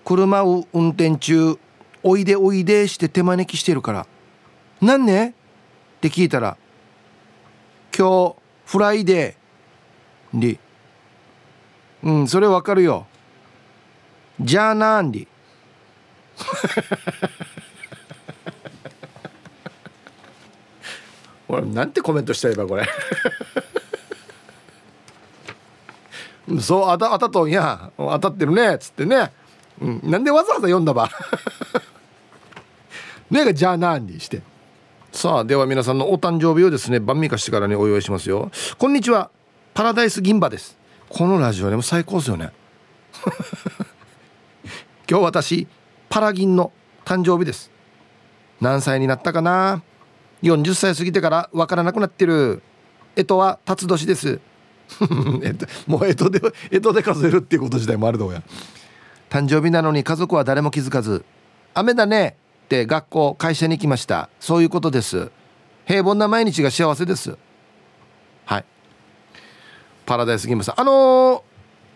[0.04, 1.58] 車を運転中
[2.02, 4.06] おいでおいでして手招きしてるから
[4.80, 5.30] 「なんね?」
[5.98, 6.56] って聞いたら
[7.96, 10.58] 「今日フライデー」で
[12.04, 13.06] 「うんそれわかるよ」
[14.40, 15.26] 「じゃあなんで?」
[21.46, 22.88] これなんてコメントしたらいいばこれ。
[26.60, 27.90] そうあた当たとんや。
[27.96, 28.74] 当たってるね。
[28.74, 29.32] っつってね、
[29.80, 31.10] うん、なんでわざわざ読んだば。
[33.30, 34.42] ねがじゃあ何にして。
[35.12, 38.50] さあでは皆さんのお誕生日をですね晩味化してからにお祝いしますよ。
[38.78, 39.30] こんにちは。
[39.72, 40.76] パラダイス銀歯です。
[41.08, 42.52] このラジオでも最高ですよね。
[45.08, 45.68] 今日私
[46.08, 46.72] パラ銀の
[47.04, 47.70] 誕生日です。
[48.60, 49.82] 何歳になったかな
[50.44, 52.62] 40歳過ぎてから分からなくなってる。
[53.16, 54.40] 干支は辰年です。
[55.42, 58.42] えっともう干支で干支で数えるっていうこと自体もあるどうや
[59.30, 61.24] 誕生日なのに家族は誰も気づかず
[61.72, 64.28] 「雨だね」って学校会社に来ました。
[64.40, 65.30] そういうことです。
[65.86, 67.36] 平凡な毎日が幸せです。
[68.44, 68.64] はい。
[70.06, 70.80] パラダイスギムさん。
[70.80, 71.42] あのー、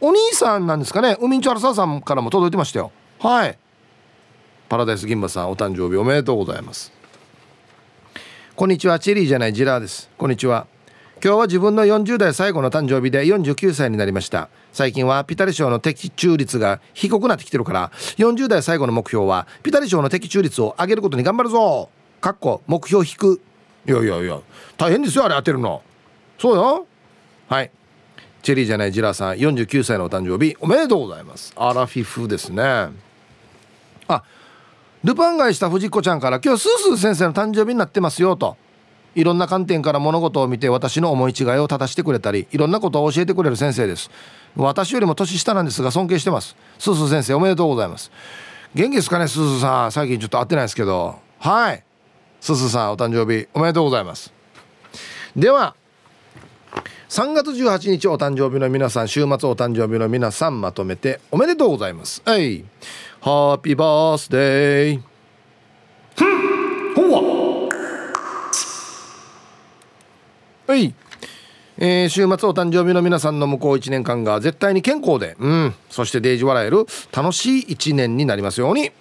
[0.01, 1.17] お兄さんなんですかね。
[1.21, 2.93] ウミンチョアルサーさんからも届いてましたよ。
[3.19, 3.59] はい。
[4.69, 6.98] パラダイスギンバさんお誕生日おめでとうございます。
[8.59, 10.11] こんにちはチェリーじゃないジラーです。
[10.19, 10.67] こんにちは。
[11.23, 14.49] 今日は自分の40代最後の誕生日で49歳になりました。
[14.73, 21.89] 最近はピタリ賞の的中率が低くなってきてるから40代最後の目標はピタリ賞の的中率を上げることに頑張るぞ。
[22.21, 23.41] かっこ目標引く。
[23.87, 24.41] いやいやいや
[24.77, 25.81] 大変ですよあれ当てるの。
[26.37, 26.85] そうよ。
[27.49, 27.71] はい。
[28.43, 31.53] チェリーじゃないジラーさん49歳のお誕生日おめでとうございます。
[31.55, 32.89] アラフィフですね。
[34.09, 34.25] あ
[35.09, 38.59] ルパン買いした藤子ちゃんから今日スースー先生の誕生日になってますよと。
[39.15, 44.11] いろんな観点から物事を見て私の思い違いを正してくれたりいろんなことを教えてくれる先生です。
[44.55, 46.57] 私よりも年下なんですが尊敬してます。
[46.79, 48.11] スースー先生おめでとうございます。
[48.75, 49.93] 元気ですかねスースーさん。
[49.93, 51.19] 最近ちょっと会ってないですけど。
[51.39, 51.83] はい。
[52.43, 54.31] スースーさんお誕生日おめでとうございます。
[55.35, 55.75] では
[57.09, 62.21] 3月18日お誕生日の皆さん週末お誕生日の皆さんまとめておめでとうございます。
[62.27, 62.67] はい。
[63.21, 65.03] ハッピーバースデー
[66.95, 67.21] ほわ
[70.69, 70.77] は？
[70.77, 70.95] い。
[71.79, 78.93] えー、週末お誕生日の皆さんの向こう1年間が絶対に健康で、うん、そしてデージ笑える楽しい1年になりますように。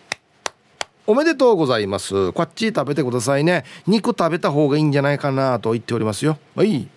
[1.06, 2.34] おめでとうございます。
[2.34, 3.65] こっち食べてくださいね。
[3.86, 6.38] 肉食べた方がいいんじゃないかなと言っておりますよ。
[6.56, 6.88] はい。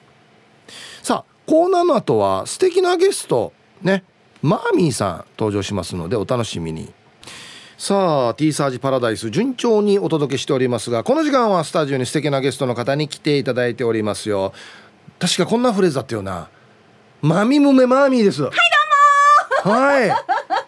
[1.02, 3.52] さあコーナーの後は素敵なゲスト
[3.83, 4.04] ね
[4.42, 6.92] マーミーさん登場しますのでお楽しみに
[7.80, 14.52] さあ T サージパラダイス順調にお届けしておりますがこの時間はスタジオに素敵なゲストの方に来ていただいておりますよ。
[15.18, 16.50] 確かこんなフレーズだったよな。
[17.22, 18.42] マミムメマーミーです。
[18.42, 18.52] はい
[19.64, 20.08] どうもはい。
[20.08, 20.14] よ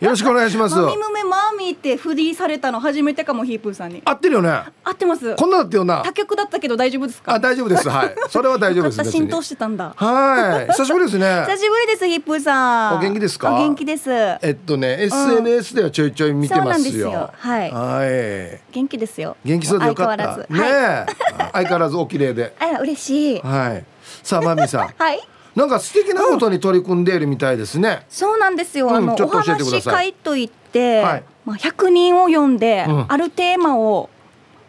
[0.00, 0.74] ろしくお願いします。
[0.74, 4.02] マミムメマーミー行ってフリーされたの初めてかもヒープーさんに。
[4.04, 4.50] 合ってるよね。
[4.84, 5.34] 合ってます。
[5.36, 6.02] こんなだったよな。
[6.04, 7.32] 他局だったけど大丈夫ですか？
[7.32, 7.88] あ大丈夫です。
[7.88, 8.14] はい。
[8.28, 9.94] それは大丈夫です 浸透してたんだ。
[9.96, 10.72] はい。
[10.72, 11.26] 久しぶりですね。
[11.48, 12.98] 久しぶりですヒップーさん。
[12.98, 13.54] お元気ですか？
[13.54, 14.10] お元気です。
[14.10, 17.30] えっとね SNS ではちょいちょい見てますよ。
[17.38, 17.70] はい。
[17.70, 18.60] はい。
[18.72, 19.36] 元気ですよ。
[19.42, 20.24] 元気そうでよかった。
[20.24, 21.08] 相変わらず。
[21.08, 22.54] ね相変わらずお綺麗で。
[22.60, 23.40] あら嬉しい。
[23.40, 23.84] はい。
[24.22, 24.88] さあマミさん。
[24.98, 25.20] はい。
[25.54, 28.96] なんか素敵なことに取り組んでいるみたいですね、そうなんですよ、うん。
[28.96, 31.24] あのお話会といって、はい。
[31.44, 33.06] まあ、100人を呼んで、うん。
[33.08, 34.08] あるテーマを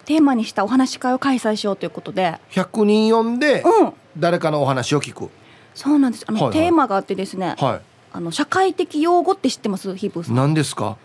[0.06, 2.40] テーマにしたお話会を開催しようということで。
[2.52, 3.94] 100人呼んでうん。
[4.18, 5.30] 誰かのお話を聞く、
[5.74, 6.26] そうなんです。
[6.28, 6.54] あの、はいはい。
[6.54, 9.96] テーマがあってですね、はあの社会的用語って知ってます？
[9.96, 10.98] ヒープーさいん何ですか？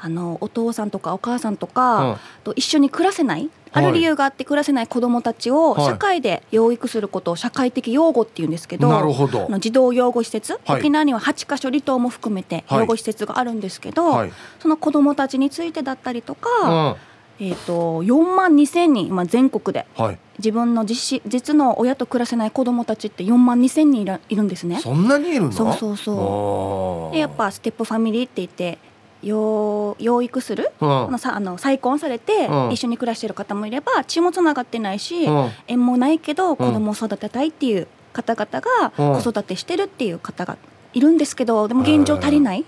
[0.00, 3.50] あのお父さんとかお母さんとか、と一緒に暮らせない？
[3.76, 5.86] ある理由があって暮らせない子どもたちをはい。
[5.86, 9.46] 社会で養育することを社会的養護っていうんですけど、なるほど。
[9.46, 10.80] あの児童養護施設、はい。
[10.80, 12.80] 沖縄には8カ所離島も含めてはい。
[12.80, 14.32] 養護施設があるんですけど、はい。
[14.58, 16.96] その子どもたちについてだったりとか、うん。
[17.38, 20.18] えー、と4万2千人、まあ、全国ではい。
[20.38, 24.80] 自分の実子実の親と暮らせない子どもたちって4万2千人いるんですね。
[24.80, 25.52] そんなにいるの？
[25.52, 27.10] そうそうそう。
[27.10, 28.78] うでやっぱステップファミリーって言って
[29.26, 31.06] 養養育する、うん。
[31.06, 32.72] あのさあの再婚されてうん。
[32.72, 35.50] 一緒に暮らしてる方もいれば血もつながってないし、うん。
[35.66, 39.22] 縁もないけど子供を育てたいっていう方々がうん。
[39.22, 40.56] 子育てしてるっていう方が
[40.94, 42.64] いるんですけどでも現状足りない、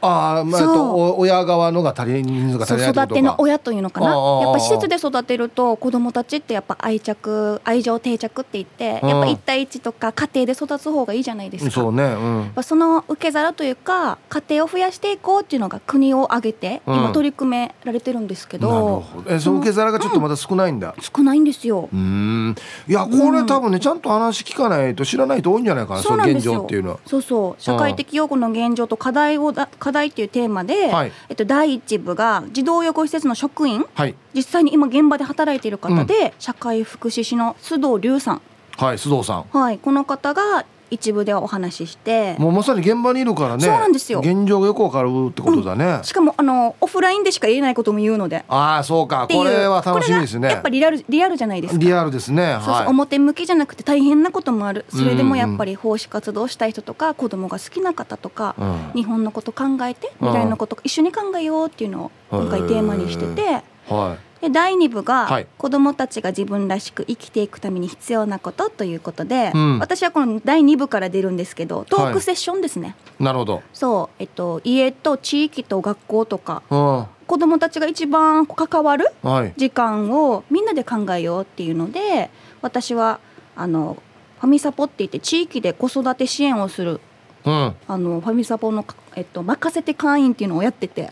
[0.00, 4.06] ああまあ親側のが足り人数が足りない育ての親というのかな。
[4.06, 9.08] やっぱ施設で育てると子供たちってやっぱ愛着愛情定着って言ってうん。
[9.08, 11.70] やっぱ一対一とか家庭で育つ方がいいじゃないですか。
[11.70, 12.62] そうねうん。
[12.62, 16.96] その受け皿というか家庭を増やしていこうっていうのが国を挙げてうん。
[16.96, 19.30] 今取り組められてるんですけなるど、ほど。
[19.30, 20.94] えその受け皿がちょっとまだ少ないんだ。
[21.00, 21.88] 少ないんですよ。
[21.92, 22.54] うーん。
[22.88, 26.52] いやこれ多分ねちゃんと話聞かないと知らない人多いんじゃないかなその現そうなんですよ。
[26.54, 26.98] 状っていうのは。
[27.06, 27.62] そうそう。
[27.62, 31.12] 社会的養護の現状と課題をだ課題っていうテーマで、はい。
[31.28, 34.16] えっと、第一部が児童養護施設の職員はい。
[34.34, 38.42] 実際に今現場で働いている方で、社会福祉士の須藤龍さん、
[38.76, 39.44] はい須藤さん。
[39.56, 42.36] はい、この方が一部でお話しして。
[42.38, 43.64] もうまさに現場にいるからね。
[43.64, 44.20] そうなんですよ。
[44.20, 48.44] 現状がよくわかるってことだね、しかもあのオフラインでしか言えないことも言うので。
[48.48, 49.26] ああそうか。
[49.30, 50.48] これは楽しみですね。
[50.48, 51.80] やっぱりリアルリアルじゃないですか。
[51.80, 52.56] リアルですね。
[52.60, 54.84] そうそうはい表向きじゃなくて大変なこともある。
[54.88, 58.76] それでうんうんもやっぱり奉仕活動したい人とか子供が好きな方とか、うん。
[58.94, 63.62] 日本のこと考えて未来のこと一緒に考えようっていうのを今回テーマにしてて。
[63.88, 65.46] はで第2部が、はい。
[65.58, 69.78] 子供たちが自分らしく生きていくために必要なことということで、うん。
[69.78, 73.62] 私はこの第2部から出るんですけどトークセッションですね、いなるほど。
[73.72, 77.06] そう、えっと、家と地域と学校とかうん。
[77.26, 79.54] 子供たちが一番関わるはい。
[79.56, 82.30] 時間をみんなで考えようっていうので
[82.62, 83.18] 私は
[83.56, 84.00] あの
[84.40, 87.00] ファミサポって言って地域で子育て支援をする
[87.44, 87.74] うん。
[87.88, 88.84] あのファミサポの、
[89.16, 91.10] えっと、任せて会員っていうのをやってて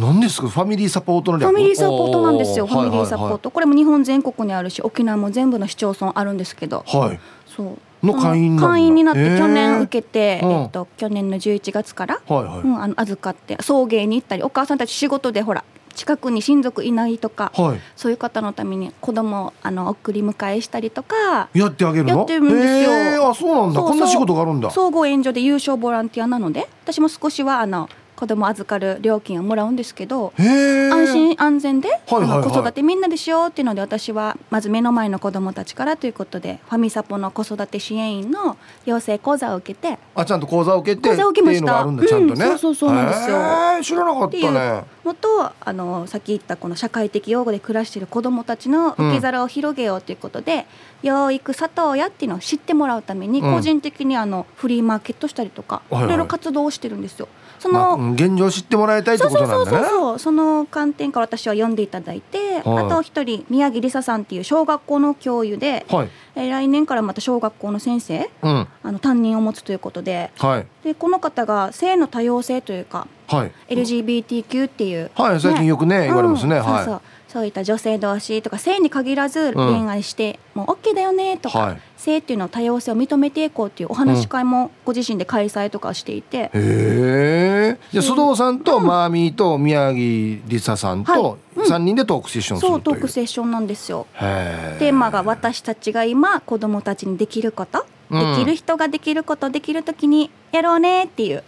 [0.00, 0.48] 何ですか？
[0.48, 1.50] ファミリーサポートの略？
[1.50, 2.64] ファミリーサポートなんですよ。
[2.64, 6.84] おファミリーサポート、これも日本全国にあるし沖縄も全部の市町村あるんですけど。
[6.86, 7.00] はい。
[7.00, 7.78] はいはいそう。
[8.06, 10.50] の会員会員になって去年受けて、うん。
[10.50, 17.80] えっと、去年の11月から、はいはい、うん、あの預かって送迎に行ったりお母さんたち仕事でほら近くに親族いないとかはい。
[17.96, 22.18] そういう方のために子供をあの送り迎えしたりとかやってあげるの？
[22.18, 23.28] やってるんですよ。
[23.28, 23.80] あそうなんだ。
[23.82, 24.70] こんな仕事があるんだ。
[24.70, 41.82] 総合援助で優勝ボランティアなので私も少しはあの子供預かる料金をもらうんですけど安心安全で、子育てみんなでしようっていうので私はまず目の前の子どもたちからということでファミサポの子育て支援員の養成講座を受けてあちゃんと講座を受けて講座を受けました。
[41.82, 43.36] うんそうそうそうなんですよ。
[43.82, 44.84] 知らなかったね。
[45.02, 50.66] のとあのさっき言ったこの社会的養護で暮らしている子どもたちの受け皿を広げようということで、
[51.02, 53.54] 養育里親っていうのを知ってもらうためにうん。
[53.54, 57.28] 個人的にあのフリーマーケットしたりとか、いろいろ活動をしてるんですよ。
[57.60, 59.88] そまあの、うん現状知ってもらいたいってそうそうそうことなんだね。
[59.88, 62.86] そうそうその観点から私は読んでいただいて、はい。
[62.86, 66.08] あと一人宮城梨沙さんっていう小学校の教諭で、はい。
[66.36, 68.68] えー来年からまた小学校の先生うん。
[68.82, 70.66] あの担任を持つということではい。
[70.84, 73.52] でこの方が性の多様性というかはい。
[73.68, 75.40] LGBTQ っていう、はい。
[75.40, 76.62] 最近よくね言われますね、はい。
[76.62, 77.00] うんそうそう
[77.32, 81.80] そういった女性同士とか性に限らず恋愛して、もう OK だよねとか、はい。
[81.96, 87.78] 性っていうの多様性を認めていこうっていうお話し会もご自身で開催とかしていて、へえ。
[87.92, 91.22] じゃあ須藤さんとマーミーと宮城梨沙さんとはい。
[91.22, 94.06] うん3人でトークセッションすそうトーるというクセッションなんですよ。
[94.14, 98.36] へテーマが私たちが今子どもたちにできること、うん。
[98.36, 101.44] できる人ができることできる時にやろうねっていう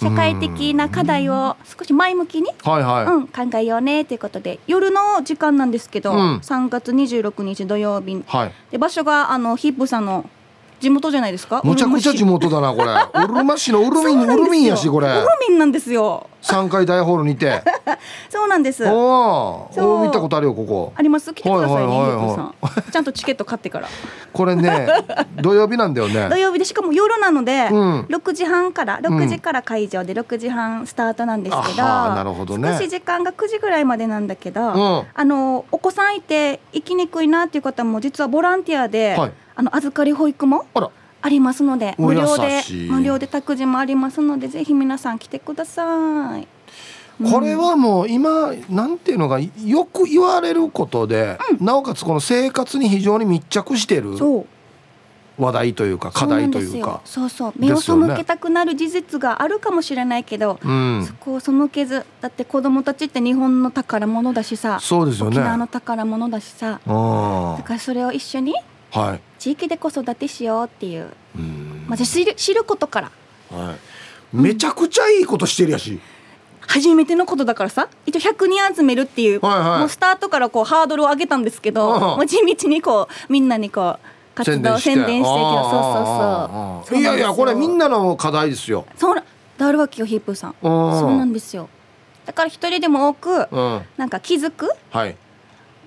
[0.00, 6.36] 社会的な課題を少し前向きに、はいはい、うん、考えようねということで夜の時間なんですけど、うん。
[6.38, 8.24] 3月26日土曜日。
[8.26, 8.52] はい。
[8.70, 10.28] で場所があのヒップさんの
[10.80, 11.60] 地元じゃないですか？
[11.64, 12.90] むちゃくちゃ地元元だなこれ。
[13.24, 15.08] うるま市のうるみんうるみんやしこれ。
[15.08, 16.26] ウルミンなんですよ。
[16.42, 17.62] 3階大ホールにて。
[18.30, 18.84] そうなんです。
[18.88, 20.92] おお見たことあるよここ。
[20.96, 21.32] あります？
[21.34, 22.54] 来てくださいね、はいは
[22.86, 23.88] いちゃんとチケット買ってから。
[24.32, 24.86] これね
[25.42, 28.00] 土曜日なんだよ土ね曜日でしかも夜なので、うん。
[28.08, 32.72] 6時半から6時から会場で6時半スタートなんですけど,、あはあなるほどね。
[32.72, 35.02] 少し時間が9時ぐらいまでなんだけど、うん。
[35.14, 40.64] あのお子さんいて行きにくいなっていう方も実はボランティアで、はいあの預かり保育も
[41.20, 46.48] ありますのでお無料で無料で託児もありますのでぜひ皆さん来てください。
[47.20, 47.30] うん。
[47.30, 54.12] これはもう今なんていうのがよく言われることで、なおかつこの生活に非常に密着してる
[55.36, 57.02] 話題というか課題というか。
[57.04, 61.04] そうそう目を背けたくなる事実があるかもしれないけど、うん。
[61.06, 65.36] そこを背けずだって子供たちって日本の宝物だしさそうですよね。
[65.36, 69.20] 沖縄の宝物だしさあだからそれを一緒にあはい。
[69.38, 71.86] 地域で子育てしようっていう、うん。
[71.88, 73.10] まず知る知ることから。
[73.50, 73.74] は
[74.32, 74.36] い。
[74.36, 75.98] めちゃくちゃいいことしてるやし、
[76.60, 77.88] 初めてのことだからさ。
[78.06, 79.78] 一応100人集めるっていう、はいはい。
[79.80, 82.00] もうスタートからこうハードルを上げたんですけど、うん。
[82.00, 83.98] もう地道にこうみんなにこう
[84.34, 85.24] 活動宣伝して。
[85.24, 85.36] そう
[86.84, 88.86] そうそういやいやこれみんななの課題ですよ。
[88.96, 89.24] そうな
[89.58, 90.54] だあるわけよヒープーさん。
[90.62, 91.68] そそうなんですよ。
[92.24, 93.82] だから一人でも多くうん。
[93.96, 94.70] なんか気づく？
[94.90, 95.16] はい。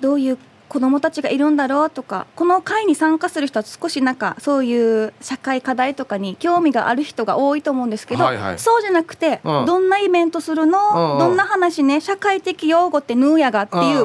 [0.01, 0.37] どういう
[0.73, 8.59] 子供たちがいるんだろうとかこの会に参加する人は少しなんかそういう社会課題とかに興味がある人が多いと思うんですけど、はいはい。
[8.59, 9.65] そうじゃなくて、うん。
[9.67, 11.19] どんなイベントするの、うんうん。
[11.19, 14.03] どんな話ね社会的用語ってヌーやがっていう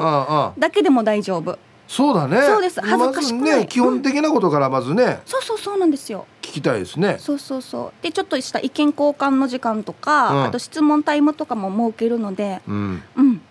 [0.59, 1.57] だけでも大丈夫。
[1.87, 2.39] そうだね。
[2.43, 2.79] そうです。
[2.81, 3.41] 恥ずかしくない。
[3.41, 5.21] まずね基本的なことからまずね。
[5.25, 6.27] そうそうそうなんですよ。
[6.43, 7.17] 聞きたいですね。
[7.19, 8.03] そうそうそう。
[8.03, 10.43] でちょっとした意見交換の時間とか、うん。
[10.43, 12.61] あと質問タイムとかも設けるので。
[12.67, 13.03] うん。
[13.15, 13.41] うん。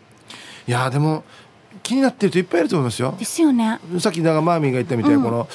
[0.68, 1.24] いやでも
[1.88, 3.14] 気になってる人いっぱいいると思いますよ。
[3.18, 3.80] ですよね。
[3.98, 5.22] さっきだからマーミーが言ったみたいに、うん。
[5.22, 5.48] この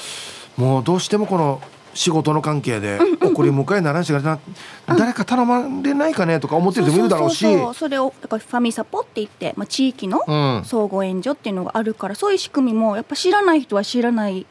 [0.56, 1.60] もうどうしてもこの
[1.94, 4.40] 仕事の関係で送り迎えならんしがな、
[4.88, 7.44] 誰か頼まれないかねとか思ってる人もいるだろうし。
[7.44, 7.74] そうそうそう。
[7.74, 10.64] それをだからファミサポって言って、まあ、地域のうん。
[10.64, 14.44] 相互援助っていうのがあるからそういう仕組みもやっぱ知らない人は知らない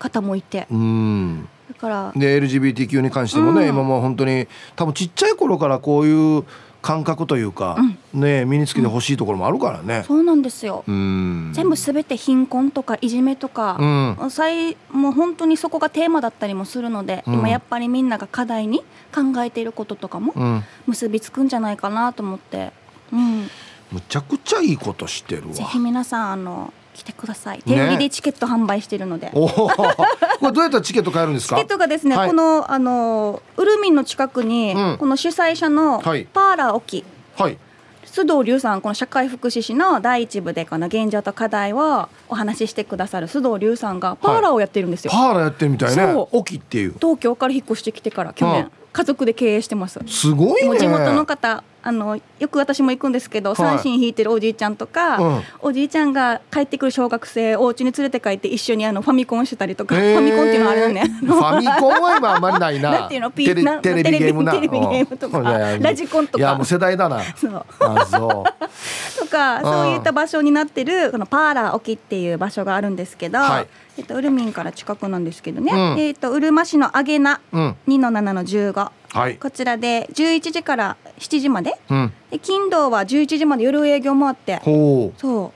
[0.00, 0.66] 方もいて。
[0.72, 1.48] うん。
[1.68, 3.68] だからで LGBTQ に関してもね、うん。
[3.68, 6.44] 今もう本当に多分ちっちゃい頃からこういう
[6.82, 7.78] 感覚というか、
[8.12, 10.04] ね身につけてほしいところもあるからね。
[10.06, 11.52] そうなんですよ、うん。
[11.54, 14.30] 全部すべて貧困とかいじめとか、うん。
[14.30, 17.34] 最もう本当にそこがテーマだったりもするので、うん。
[17.34, 18.80] 今やっぱりみんなが課題に
[19.14, 20.64] 考えていることとかもうん。
[20.88, 22.72] 結びつくんじゃないかなと思って、
[23.12, 23.48] うん、
[23.92, 25.54] むちゃくちゃいいことしてるわ。
[25.54, 27.62] ぜひ皆さんあの来てください。
[27.62, 29.68] 手売りでチケット販売してるので、おおこ
[30.42, 31.56] れどうやったらチケット買えるんですか？
[31.56, 32.28] チケットがですね、はい。
[32.28, 34.98] このあのウルミンの近くに、うん。
[34.98, 36.26] この主催者のはい。
[36.26, 37.04] パーラー沖
[37.36, 37.58] はい。
[38.04, 46.12] 須藤龍さんこの社会福祉士の第一部でこの現状と課題をお話ししてくださる須藤龍さんがパーラーをやってるんですよ、パーラーやってるみたいね。
[46.12, 46.36] そう。
[46.36, 46.94] オキっていう。
[47.00, 48.70] 東京から引っ越してきてから去年、うん。
[48.92, 49.98] 家族で経営してます。
[50.06, 50.78] すごいね。
[50.78, 53.56] 地元の方あのよく私も行くんですけど、い。
[53.56, 55.42] 三振引いてるおじいちゃんとか、うん。
[55.60, 61.08] おじいちゃんが帰ってくる小学生お家に連れて帰って一緒にあのファミコンしてたりとか、ファミコンっていうのはあれだね。
[61.08, 62.90] ファミコンは今あんまりないな。
[63.00, 63.30] なんていうの？
[63.30, 64.52] ピテレなテレビゲームな。
[64.52, 66.38] テレビゲームとかラジコンとか。
[66.38, 67.20] いやもう世代だな。
[67.36, 67.64] そう。
[67.80, 73.66] あそうとかんそういった場所になってるこのパーラー沖っていう場所があるんですけど、はい。
[73.98, 76.00] えっと、ウルミンから近くなんですけどね、うん。
[76.00, 79.36] えっと、うるま市のあげなうん2の7の15はい。
[79.36, 81.74] こちらで11時から7時まで。
[81.88, 82.12] うん。
[82.30, 84.56] で金土は11時まで夜営業もあって。
[84.56, 85.52] ほそ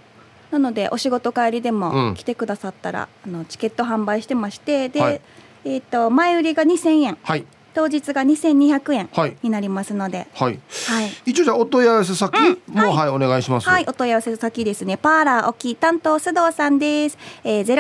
[0.51, 0.53] う。
[0.53, 1.81] なのでお仕事帰りでうん。
[1.81, 4.89] も来てくださったら、あのチケット販売してまして。
[4.89, 5.21] で、はい。
[5.65, 7.13] えっと前売りが2000円。
[7.15, 7.45] うはい。
[7.75, 9.37] 当日が2200円はい。
[9.43, 10.59] になりますので、はい。
[10.89, 11.11] はい。
[11.27, 12.33] 一応じゃあお問い合わせ先
[12.69, 13.69] もはいお願いします。
[13.69, 14.97] はい、お問い合わせ先ですね。
[14.97, 17.19] パーラー沖担当須藤さんです。
[17.45, 17.77] えー、ゼ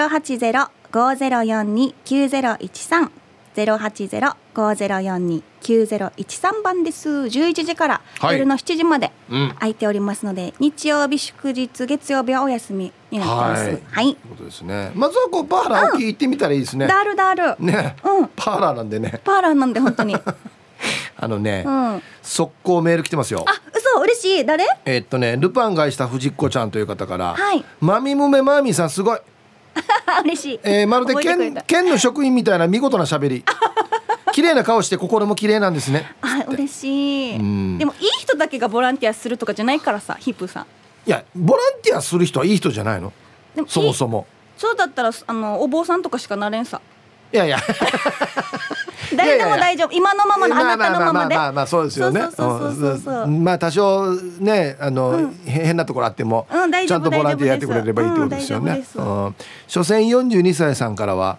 [3.57, 7.31] ゼロ八ゼロ五ゼロ四二九ゼロ一三番です。
[7.31, 13.65] 十一時からはい夜の七時までうん空いておりますので、日曜日祝日月曜日はお休みになってます。
[13.65, 14.15] はいはい。
[14.29, 17.65] ことですねまずはこうパーラーを聞いてみたらいいですねダールダール。
[17.65, 18.29] ねうん。
[18.37, 20.13] パーラーなんでねパーラーなんで本当に。
[20.13, 20.23] うん。
[21.17, 23.43] あのねあ、速攻メール来てますよ
[23.75, 24.45] 嘘嬉しい。
[24.45, 24.67] 誰？
[24.85, 27.65] えっとねルパンがした藤子ちゃんという方からはい。
[27.81, 29.23] マミムメマーミーさんすごいあ
[30.25, 30.61] 嬉しい。
[30.63, 33.45] えーまるで県県の職員みたいな見事な喋り。
[34.33, 36.15] 綺麗な顔して心も綺麗なんですね。
[36.21, 37.37] あ嬉しい。
[37.37, 37.79] うん。
[37.79, 40.67] でもいい人だけがボランティアするとかじゃないからさ、ヒップーさん。
[41.07, 43.13] いやボランティアする人はいい人じゃないの？
[43.69, 44.27] そもそも。
[44.59, 46.81] そうだったらあのお坊さんとかしかなれんさ。
[47.33, 47.59] いやいや
[49.15, 49.93] 誰でも大丈夫。
[49.93, 51.35] 今のままのあなたのままで。
[51.35, 52.21] まあまあまあそうですよね。
[53.43, 56.47] まあ多少ねあの、へ変なところあっても、
[56.87, 58.83] ちゃんとボランティアやってくれればいいってことですよね。
[59.67, 61.39] 所詮42歳さんからは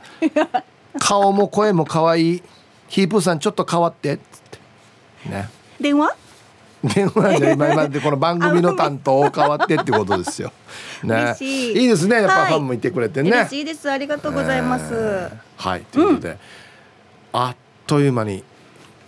[0.99, 2.43] 顔も声も可愛い
[2.87, 5.49] ヒープーさんちょっと変わってってね。
[5.79, 6.15] 電話？
[6.83, 10.51] 電話で今までこの番組の担当を変わってってことですよ。
[11.03, 11.81] ね、しい。
[11.81, 12.51] いいですねやっぱはい。
[12.51, 13.31] ファンもいてくれてね。
[13.31, 13.89] 嬉しいです。
[13.89, 15.31] ありがとうございます、えー。
[15.57, 15.81] はい。
[15.91, 16.37] ということで、
[17.37, 18.43] あっという間に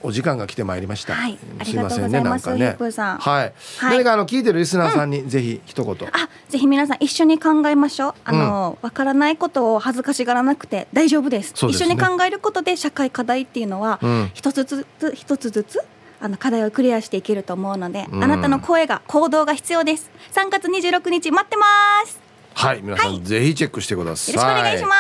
[0.02, 1.14] お時間が来てまいりました。
[1.14, 2.78] はいすいませんねありがとうございますなんかね。
[3.20, 3.54] はい。
[3.80, 3.98] はい。
[3.98, 5.94] 何かあの聞いてるリスナーさんにぜひ一言。
[6.14, 8.14] あぜひ皆さん一緒に考えましょう。
[8.24, 11.52] あのわ、からないことを恥ずかしがらなくて大丈夫です。
[11.56, 11.94] そうですね。
[11.96, 14.32] 一緒に考えることで社会課題っていうのはうん。
[14.34, 15.82] 一つずつ一つずつ
[16.22, 18.24] あの課題をクリアしていけると思うので、うん。
[18.24, 20.10] あなたの声が行動が必要です。
[20.32, 21.66] 3月26日待ってま
[22.06, 22.29] す
[22.60, 24.36] はい皆さん、はいぜひチェックしてください。
[24.36, 24.92] よろしくお願いしま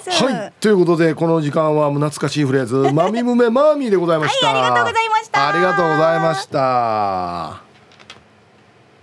[0.00, 4.46] すはい、ということでこの時間は懐かしいフレーズ「マミムメマーミー」でございました。
[4.46, 6.58] はいありがとうございましたありがとうございました。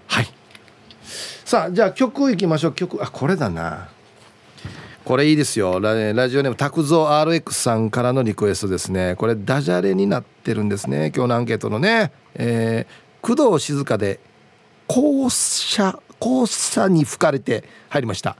[0.07, 0.33] はい。
[1.43, 3.89] さあじゃあ曲いきましょう曲あこれだな。
[5.03, 14.19] これいいですよララジオネーム拓蔵 RX さんからのリクエストですねこれダジャレになってるんですね今日のアンケートのね、えー、工藤静香で
[14.85, 18.37] 校舎校舎に吹かれて入りました。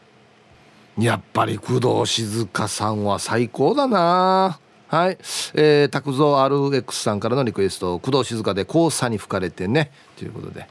[0.98, 4.60] やっぱり工藤静香さんは最高だな。
[4.88, 5.18] はい、
[5.54, 9.92] えー、拓蔵 RX さんからのリクエスト工藤静香で黄砂に吹かれてね。
[10.18, 10.68] ということで、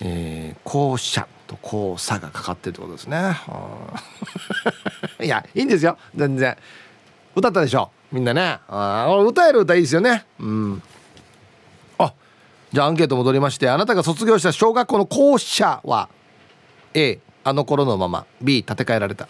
[0.00, 3.36] えー、校舎と黄砂がかかってるってことですね。
[5.24, 5.96] いやいいんですよ。
[6.14, 6.56] 全然。
[7.34, 7.90] 歌ったでしょ。
[8.10, 8.58] みんなね。
[8.68, 10.26] あ歌える歌いいですよね。
[10.38, 10.82] うん。
[11.98, 12.12] あ
[12.72, 16.10] じゃあアンケート戻りましてあなたが卒業した小学校の校舎は
[16.94, 19.28] A あの頃のまま B 建て替えられた。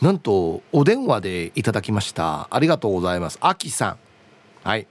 [0.00, 2.48] なんとお電話でいただきました。
[2.50, 3.38] ありがとうございます。
[3.40, 3.96] あきさん。
[4.62, 4.86] はい。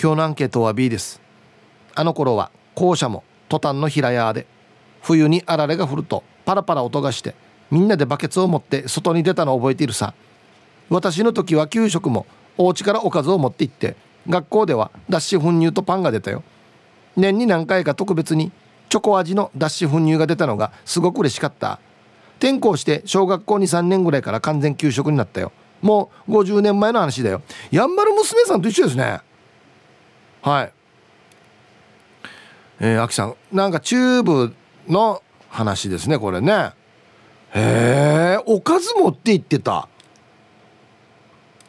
[0.00, 1.20] 今日のアンケートは B です。
[1.94, 4.46] あの頃は校舎もトタンの平屋で
[5.02, 7.34] 冬にあられが降るとパラパラ音がして
[7.70, 10.14] みんなでバケツを持って外に出たのを覚えているさ。
[10.88, 12.26] 私の時は給食も
[12.58, 13.96] お家からおかずを持って行って
[14.28, 16.42] 学校では脱脂粉乳とパンが出たよ。
[17.16, 18.52] 年に何回か特別に
[18.92, 21.80] チョコ味の脱脂粉乳が出たのがすごく嬉しかった。
[22.40, 25.50] 転校して小学校23年ぐらいから完全給食になったよ。
[25.80, 27.40] もう50年前の話だよ。
[27.70, 29.20] やんばる娘さんと一緒ですね。
[30.42, 30.72] はい。
[32.80, 33.34] えー、あきさん。
[33.50, 34.54] なんかチューブ
[34.86, 36.72] の話ですねこれね。
[37.54, 39.88] へえおかず持って行ってた。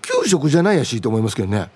[0.01, 1.69] 給食じゃないやしと思いますけどね。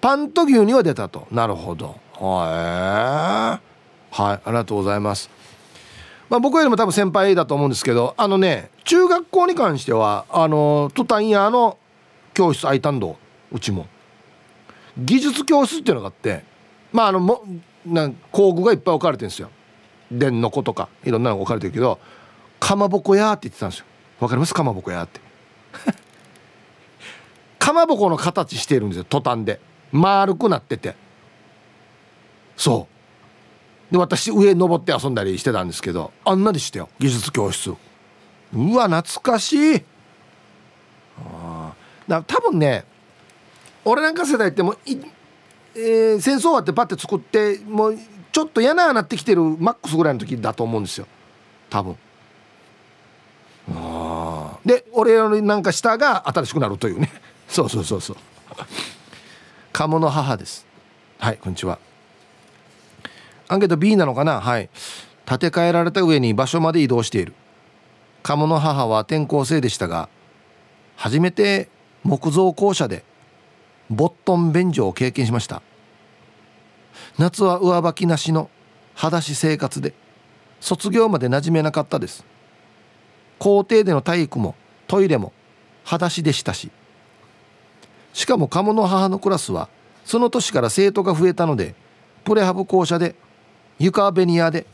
[0.00, 1.28] パンと牛には出たと。
[1.30, 2.00] なるほど。
[2.14, 3.71] はい
[4.12, 5.30] はいありがとうございます。
[6.28, 11.78] まあ僕よりも多分先輩だと思うんですけどあのね中学校に関してはあのトタン屋の
[12.34, 13.16] 教室空いたんど
[13.50, 13.86] うちも。
[14.98, 16.44] 技術教室っていうのがあって
[16.92, 17.42] まああのも
[17.86, 19.50] なん工具がいっぱい置かれてるんですよ。
[20.10, 21.98] 電の子とかいろんなのが置かれてるけど
[22.60, 23.86] かまぼこ屋って言ってたんですよ。
[24.20, 24.52] わかります？
[24.52, 25.20] かまぼこ屋って。
[27.58, 29.58] かまぼこの形してるんですよトタンで。
[29.90, 30.94] 丸くなってて。
[32.56, 32.91] そう。
[33.92, 37.70] で私上登って遊んだりしてたんですけどあんなでしたよ技術教室。
[38.54, 39.84] うわ懐かしい。
[41.18, 42.10] あー。
[42.10, 42.86] だ多分ね
[43.84, 44.98] 俺なんか世代ってもうい、
[45.76, 47.98] えー戦争終わってパッて作ってもう
[48.32, 51.06] ちょっと嫌ななってきてるマックスぐらいの時だと思うんですよ。
[51.68, 51.96] 多分。
[53.74, 54.68] あー。
[54.68, 57.10] で俺よりなんか下が新しくなるというね。
[57.46, 58.16] そうそうそうそう。
[59.70, 60.66] 鴨の母です。
[61.18, 61.78] はいこんにちは。
[63.52, 64.70] アンケート B なのかなはい
[65.26, 67.34] 建て替えられた上に場所まで移動している
[68.22, 70.08] 鴨の母は転校生でしたが
[70.96, 71.68] 初めて
[72.02, 73.04] 木造校舎で
[73.90, 75.60] ボットン便所を経験しました
[77.18, 78.48] 夏は上履きなしの
[78.94, 79.92] 裸足生活で
[80.60, 82.24] 卒業まで馴染めなかったです
[83.38, 84.54] 校庭での体育も
[84.86, 85.32] トイレも
[85.84, 86.70] 裸足でしたし
[88.14, 89.68] しかも鴨の母のクラスは
[90.06, 91.74] その年から生徒が増えたので
[92.24, 93.14] プレハブ校舎で
[93.78, 94.66] 床ベニヤで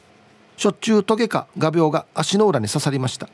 [0.57, 3.29] しょっちゅうトゲか画鋲が足の裏に刺さりました。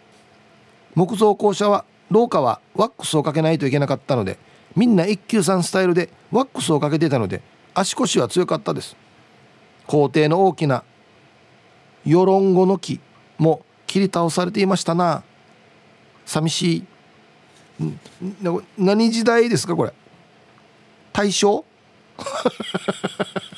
[0.94, 4.38] 木造校舎は廊下はワックスをかけないといけなかったので
[4.76, 7.42] みんな一級さんスタイルでワックスをかけてたので
[7.74, 8.96] 足腰は強かったです。
[9.86, 10.84] 校庭の大きな
[12.04, 13.00] ヨロンゴの木
[13.38, 15.22] も切り倒されていましたな。
[16.26, 16.84] 寂しい。
[18.78, 19.92] 何時代ですかこれ。
[21.12, 21.64] 大正？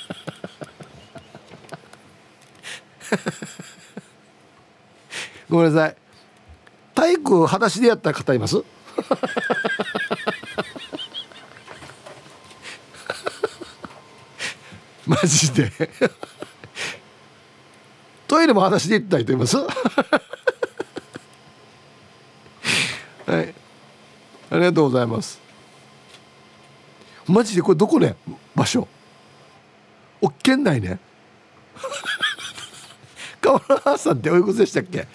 [5.49, 5.97] ごめんなさい。
[6.95, 8.57] 体育裸足でやった方います？
[15.07, 15.71] マジで。
[18.27, 19.57] トイレも裸足で行った人います？
[19.67, 19.67] は
[23.41, 23.55] い。
[24.51, 25.41] ありがとうございます。
[27.27, 28.17] マジでこれどこね？
[28.55, 28.87] 場所。
[30.21, 30.99] お県内ね。
[33.41, 35.07] 河原さんっておいくつでしたっけ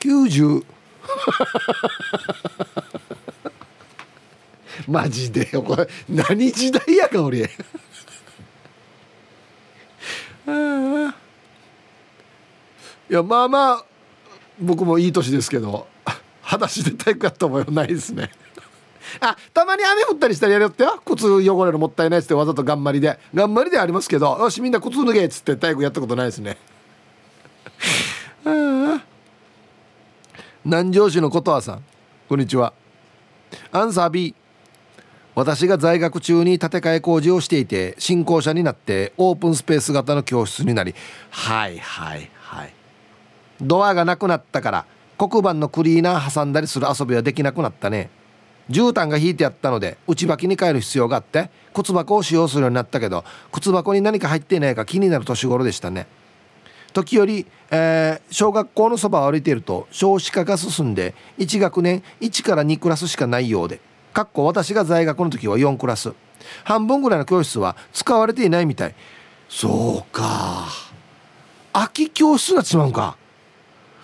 [0.00, 0.64] ？90
[4.88, 5.48] マジで？
[5.52, 7.50] よこれ何時代やか俺。
[13.10, 13.84] いやまあまあ
[14.58, 15.86] 僕もいい年ですけど
[16.40, 18.30] 裸足で体育やった覚えはないですね。
[19.20, 21.00] あたまに雨降ったりしたらやるよってよ。
[21.04, 23.18] 靴汚れるもったいないっつってわざと頑張りで。
[23.34, 26.56] 頑張りではありますけどよしみんな靴脱げっつって体育やったことないですね。
[30.64, 31.84] 南城市の琴葉さん。
[32.28, 32.72] こんにちは。
[33.70, 34.34] アンサー B
[35.34, 40.94] 私が在学中に建て替え工事をしていて新校舎になってオープンスペース型の教室になり。
[41.30, 42.72] はいはいはい。
[43.60, 44.86] ドアがなくなったから
[45.18, 48.10] 黒板のクリーナー挟んだりする遊びはできなくなったね。
[48.70, 56.06] 絨毯が引いてあったので内履きに帰る必要があって靴箱を使用するようになったけど靴箱に何か入っていないか気になる年頃でしたね。
[56.92, 63.80] 時折、えー、小学校のそばを歩いていると少子化が進んで1学年1から2クラスしかないようで
[64.12, 66.12] かっこ私が在学の時は4クラス。
[66.64, 68.94] 半分ぐらいの教室は使われていないみたい。
[69.48, 70.68] そうか。
[71.72, 73.16] 空き教室になってしまうか。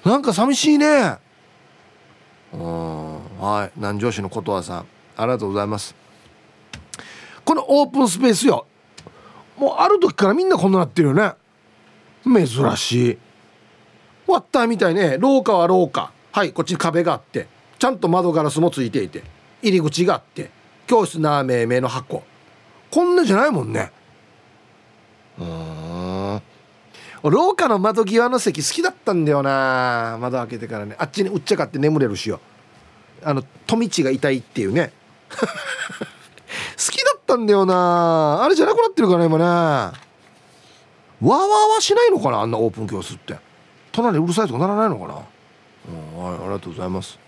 [0.05, 1.19] なんか寂しいね。
[2.55, 3.73] うんはい。
[3.77, 4.87] 南城市の琴葉さん
[5.17, 5.95] ありがとうございます。
[7.45, 8.67] このオープンスペースよ。
[9.59, 11.33] もうある時からみんなこんななってるよね。
[12.29, 13.19] 珍しい。
[14.27, 15.17] 割ったみたいね。
[15.19, 16.13] 廊下は廊下。
[16.33, 17.49] はいこっちに壁があって。
[17.79, 19.23] ちゃんと窓ガラスもついていて。
[19.63, 20.51] 入り口があって。
[20.87, 22.23] 教室なめめの箱。
[22.91, 23.91] こんなじゃないもんね。
[25.39, 26.43] うん。
[27.23, 30.19] 廊下の窓際の席好きだったんだよな。
[30.21, 30.95] 窓開けてからね。
[30.99, 32.41] あっちにうっちゃかって眠れるしよ。
[33.23, 34.93] あの富地が痛いっていうね。
[35.29, 38.43] 好きだったんだよな。
[38.43, 40.08] あれじゃなくなってるから今ね。
[41.21, 43.37] わーわーわしないのかなあんなオープン教室って。
[43.91, 45.15] 隣うるさいとかならないのかな。
[45.89, 47.19] うんはいありがとうございます。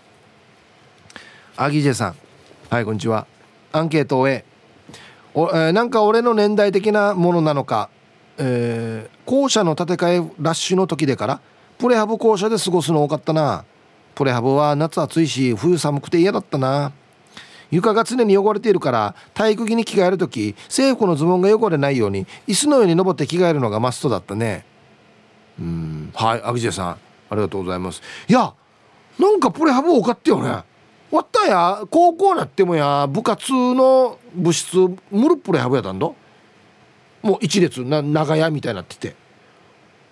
[1.57, 2.15] アギジェさん。
[2.69, 3.27] はいこんにちは。
[3.73, 4.45] アンケートを終え
[5.33, 7.89] お、えー、なんか俺の年代的なものなのか、
[8.37, 11.41] えー、校舎の建て替えラッシュの時でから
[11.77, 13.65] プレハブ校舎で過ごすの多かったな。
[14.15, 16.93] プレハブは夏暑いし冬寒くて嫌だったな。
[17.71, 24.65] 床が常に汚れているから体育着に着替える時制服のズボンが汚れないように椅子の上に登って着替えるのがマストだったね。
[25.59, 26.11] うん。
[26.13, 26.89] はいアギジェさん。
[26.91, 26.99] あ
[27.31, 28.01] りがとうございます。
[28.27, 28.53] いや
[29.17, 30.63] なんかプレハブ多かったよね。
[31.09, 31.83] 終わったや。
[31.89, 34.77] 高校なってもや部活の部室
[35.09, 36.15] ムルプレハブやったんど。
[37.21, 39.15] もう一列な長屋みたいになってて。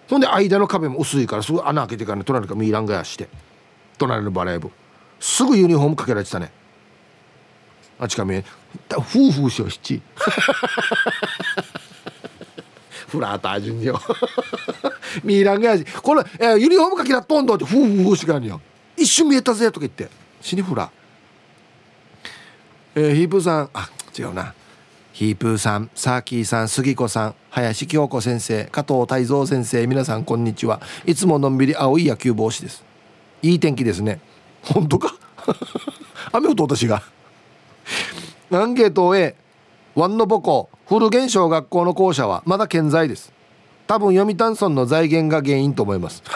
[0.10, 3.30] ほんで間の壁も薄いからすぐ穴開けてからね隣からミーランガヤして
[3.98, 4.72] 隣のバレー部。
[5.20, 6.52] すぐユニフォームかけられてたね。
[8.00, 8.42] あちかめ
[8.90, 10.02] フーフーしよしち
[13.10, 14.00] フラータージュンよ。
[15.24, 18.62] ミーランガヤこれ、えー、ユニフォームかけらっとんどってフーフーしかんよ。
[18.96, 20.10] 一瞬見えたぜとか言って。
[20.40, 20.92] 死にフラ
[22.96, 23.70] えー、ヒープーさん。
[23.74, 24.54] あ違うな。
[25.12, 30.80] ヒープーさんサーキーさん杉子さん林京子先生加藤泰造先生皆さんこんにちは。
[31.06, 32.84] いつものんびり青い野球帽子です。
[33.42, 34.22] いい天気ですね。
[34.62, 35.16] 本当か？
[36.32, 37.02] 雨降った私が。
[38.52, 39.36] アンケートを終え
[39.96, 43.32] ワンの母校古現小学校の校舎はまだ健在です。
[43.86, 46.24] 多分読谷村の財源が原因と思います。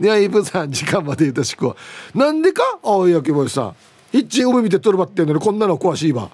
[0.00, 1.74] ではイブさん時間までよろしく。
[2.14, 2.78] なんでか？
[2.82, 3.76] 青い焼き星さん。
[4.12, 6.30] 一海見てとるばってんのにこんなの詳しいば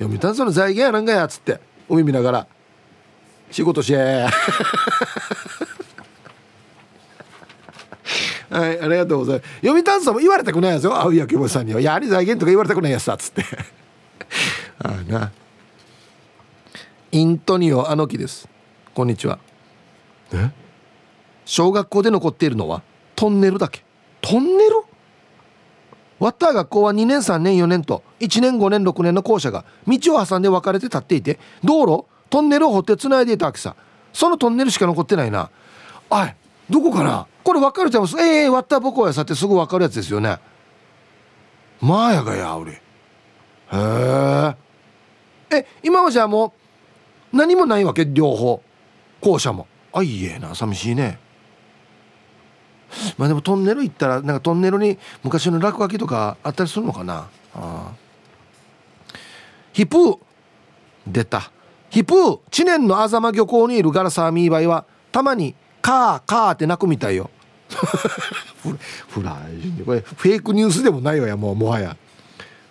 [0.00, 2.46] 読谷村の財源やなんかやっつって海見ながら。
[3.50, 4.26] 仕事しえ
[8.50, 9.54] はいありがとうございます。
[9.56, 10.96] 読谷村も言われたくないですよ。
[10.96, 11.80] 青い焼き星さんには。
[11.80, 13.44] やはり財源とか言われたくないやつだっつって。
[14.82, 15.32] ああな。
[17.12, 18.48] イントニオアノキです。
[18.94, 19.38] こんにちは。
[20.32, 20.50] え？
[21.44, 22.82] 小学校で残っているのは
[23.16, 23.84] トンネルだけ。
[24.20, 24.82] トンネル？
[26.18, 33.76] ワッター学校は2年3年4年と1年5年6年の校舎が道を挟んで分かれて立っていて道路トンネルを掘ってつないでいたわけさ。
[34.12, 35.50] そのトンネルしか残ってないな。
[36.10, 36.36] あい
[36.70, 38.18] どこかなこれ分かるちゃいます？
[38.20, 40.38] ええー、ワッター母校やさってすぐ分かるやつですよね。
[41.80, 42.72] まあやがや俺。
[42.72, 42.80] へ
[43.72, 44.56] え。
[45.50, 46.52] え今はじゃあも
[47.32, 48.04] う何もないわけ？
[48.04, 48.62] 両方。
[49.20, 49.66] 校舎も。
[49.92, 51.18] あいいえな寂しいね。
[53.16, 57.28] まあでもトンネル行ったらなんかトンネルに昔の落書きとかあったりするのかな？
[57.54, 57.92] あ。
[59.72, 60.18] ヒプー。
[61.06, 61.50] 出た。
[61.88, 62.40] ヒプー。
[62.50, 67.30] 知念のあざま漁港にいるガラサーミーバイはたまにカーカーって鳴くみたいよ。
[69.08, 71.96] フライこれフェイクニュースでもないわやもうもはや。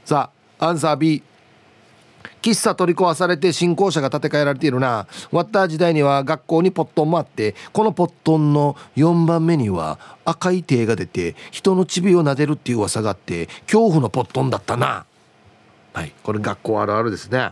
[0.05, 0.29] さ
[0.59, 1.23] あアンサー B
[2.41, 5.07] 喫茶取り壊されて新校舎が建て替えられているな。
[5.31, 15.05] ワッター時代には学校にポットンもあってこのポットンの4番目には赤い手が出て人のチビを撫でるっていう噂があって恐怖のポットンだったな。
[15.93, 17.51] はいこれ学校あるあるですね。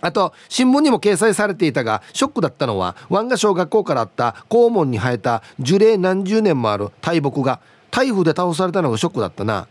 [0.00, 9.66] あと新聞にも掲載されていたがショックだったのは湾岸小学校からあった校門に生えた樹齢何十年もある大木が台風で倒されたのがショックだったな。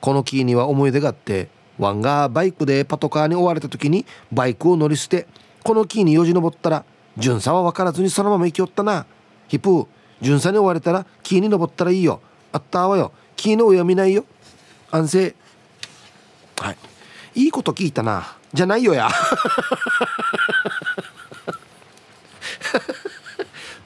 [0.00, 1.48] この木には思い出があって
[1.78, 5.26] ワンがバイクでパトカーに追われた時にバイクを乗り捨て
[5.62, 6.84] この木によじ登ったら
[7.18, 9.06] 巡査は分からずにそのまま生きよったな。
[9.48, 9.86] ヒプー
[10.22, 12.20] 巡査に追われたら木に登ったらいいよ。
[12.52, 13.12] あったわよ。
[13.36, 14.24] 木の上を見ないよ。
[14.90, 15.34] 安静。
[16.60, 16.76] はい。
[17.34, 18.39] いいこと聞いたな。
[18.52, 19.08] じゃないよや。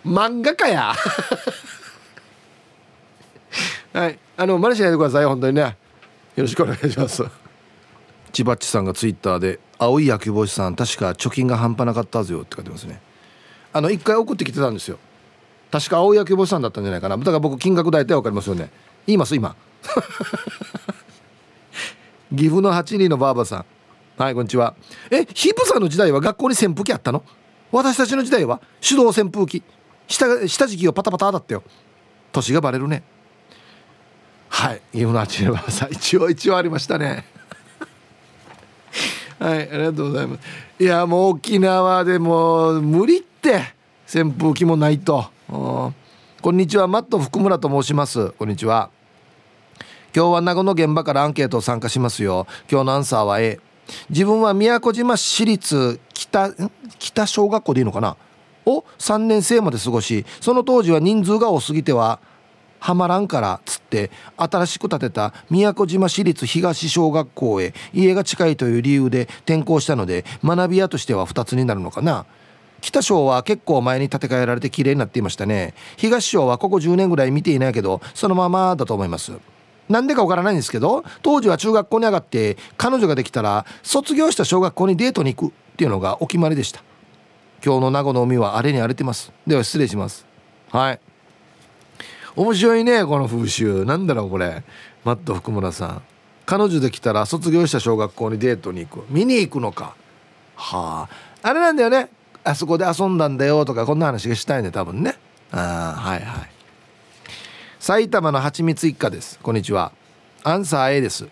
[0.05, 0.95] 漫画かや。
[3.93, 4.19] はい。
[4.37, 5.77] あの真似しないでください本当にね。
[6.37, 7.23] よろしくお願いします。
[8.33, 13.01] 千葉っちさんがツイッターで「青い野球帽子さん確か貯金が半端なかったはずよ」って書いてますね。
[13.73, 14.99] あの一回送ってきてたんですよ。
[15.71, 17.17] 確か青い野球帽子さんだったんじゃないかな。
[17.17, 18.71] だから僕金額大体わかりますよね。
[19.07, 19.55] 言います今。
[22.35, 23.65] 岐阜の8人のばあばさん。
[24.17, 24.77] はいこんにちは。
[25.11, 27.25] えヒップさんの時代は学校に扇風機あったの？
[27.73, 29.63] 私たちの時代は手動扇風機。
[30.07, 31.65] 下下敷きをパタパタだったよ。
[32.31, 33.03] 年がバレるね。
[34.49, 37.25] はい岐阜の8人のばあばさ一応一応ありましたね。
[39.41, 40.41] はいありがとうございます。
[40.79, 43.75] いやもう沖縄でも無理って
[44.07, 45.27] 扇風機もないと。
[45.49, 45.93] こ
[46.53, 48.31] んにちはマット福村と申します。
[48.31, 48.91] こんにちは。
[50.15, 52.47] 今日は名護の現場からアンケートを参加しますよ。
[52.71, 53.59] 今日のアンサーは A
[54.11, 56.51] 自分は宮古島市立北
[56.99, 58.17] 北小学校でいいのかな？
[58.67, 62.19] を3年生まで過ごしその当時は人数が多すぎては
[62.81, 72.27] はまらんからつって新しく建てた宮古島市立東小学校へ家が近いという理由で転校したので学び屋としては2つになるのかな？
[72.81, 75.73] 北小は結構前に建て替えられて綺麗になっていましたね。
[75.97, 79.33] 東小はここ10年ぐらい見ていないけどそのままだと思います。
[79.89, 86.83] なんでかわからないんですけど当時は中学校に上がって彼女ができたら卒業した小学校にデートに行くっていうのがお決まりでした。
[87.65, 89.33] 今日の名護の海は荒れに荒れてます。
[89.47, 90.27] では失礼します。
[90.71, 91.01] はい。
[92.37, 93.85] 面白いねこの風習。
[93.85, 94.63] なんだろうこれ。
[95.05, 96.03] マット福村さん。
[96.47, 99.07] 彼女できたら卒業した小学校にデートに行く。
[99.09, 99.97] 見に行くのか。
[100.57, 101.09] は
[101.43, 101.49] あ。
[101.49, 102.11] あれなんだよね。
[102.45, 105.17] あそこで遊んだんだよとかこんな話がしたいね多分ね。
[105.51, 106.54] あはいはい。
[107.85, 109.39] 埼玉のはちみつ一家です。
[109.41, 109.93] こんにちは。
[110.43, 111.29] アンサー A です。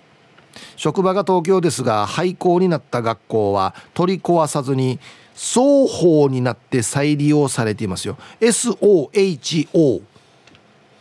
[0.77, 5.01] 職場が東京ですが廃校になった学校は取り壊さずに
[5.35, 8.19] 双方になって再利用されていますよ。
[8.43, 10.03] SOHO っ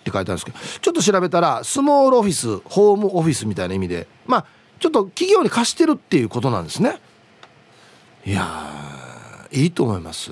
[0.06, 4.46] て書いてあるんですけどちょっと調べたらスモールオフィスホームオフィスみたいな意味でまあ
[4.80, 6.98] ちょっと企業に貸してるっていうことなんですね。
[8.26, 10.32] いやいいと思います。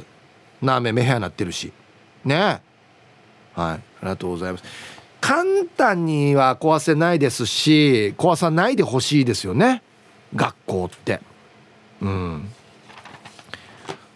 [0.62, 1.74] ラーメン目部屋なってるし。
[2.24, 2.62] ね。
[3.54, 3.76] はい。
[3.76, 4.64] ありがとうございます。
[5.22, 5.44] 簡
[5.76, 9.82] 単には壊せないですし壊さないでほしいですよね。
[10.36, 11.20] 学校って。
[12.02, 12.50] うん。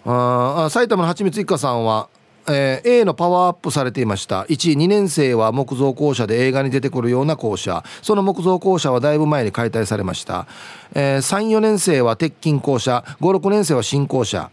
[0.05, 2.09] あ埼玉のはちみつ一家さんは
[2.47, 4.43] えー、A のパワーアップされていました。
[4.43, 7.83] 12年生は木造校舎で映画に出てくるような校舎。
[8.01, 10.47] その木造校舎はだいぶ前に解体されました、
[10.93, 13.03] えー、34年生は鉄筋校舎。
[13.21, 14.51] 56年生は新校舎。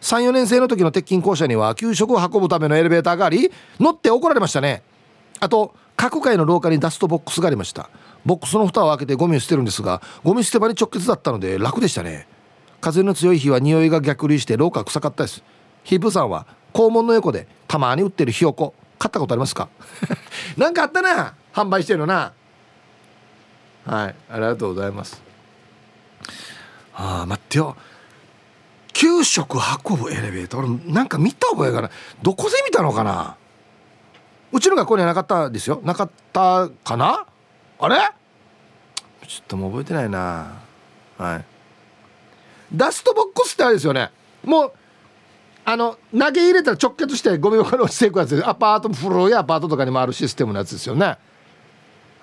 [0.00, 4.82] 34年生の時の鉄筋校舎には給食を運ぶためのエレベーターがあり乗って怒られましたね。
[5.40, 7.90] あと各階の廊下にダストボックスがありました。
[8.24, 12.26] ボックスの蓋を開けてゴミを捨てるんですがゴミ捨て場に直結だったので楽でしたね。
[12.80, 15.42] 風の強い日は匂いが逆流して廊下臭かったです。
[15.84, 19.68] ヒープさんは校門の横でたまに売ってるひよこ買ったことありますか？
[20.56, 21.34] なんかあったな！
[21.52, 22.32] 販売してるのな！
[23.86, 25.22] はいありがとうございます。
[26.94, 27.76] ああ待ってよ。
[28.92, 29.56] 給食
[29.88, 30.60] 運ぶエレベーター？
[30.60, 31.90] 俺なんか見た覚えがない。
[32.22, 33.36] どこで見たのかな？
[34.52, 35.80] うちの学校にはなかったですよ。
[35.84, 37.26] なかったかな？
[37.78, 37.96] あれ？
[39.26, 40.52] ちょっともう覚えてないな。
[41.18, 41.44] はい。
[42.72, 44.10] ダストボックスってあれですよね。
[44.44, 44.72] もう
[45.64, 51.18] あの投げ入れたら直結してゴミ箱に落ちていくやつアパート古いアパートとかにもあるシステムのやつですよね。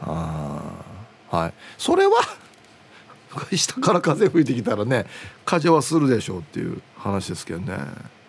[0.01, 0.61] あ
[1.31, 1.53] あはい。
[1.77, 2.13] それは
[3.53, 5.05] 下から風吹いてきたらね
[5.45, 7.77] 風はするでしょうっていう話ですけどね。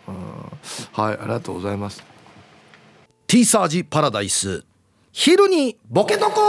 [0.06, 0.14] うん。
[0.92, 2.04] はいありがとうございます。
[3.26, 4.64] ティーサージパラダイス。
[5.10, 6.40] 昼にボケとこ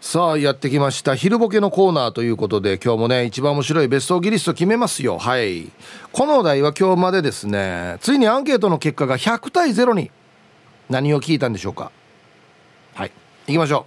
[0.00, 1.14] さあやってきました。
[1.14, 5.16] 昼ボケのコーナーということで今日もね一番面白いベストギリスト決めますよ。
[5.16, 5.70] はい。
[6.10, 7.98] このお題は今日までですね。
[8.00, 10.10] ついにアンケートの結果が100対0に。
[10.88, 11.92] 何を聞いたんでしょうか。
[12.94, 13.12] はい。
[13.46, 13.86] 行きましょ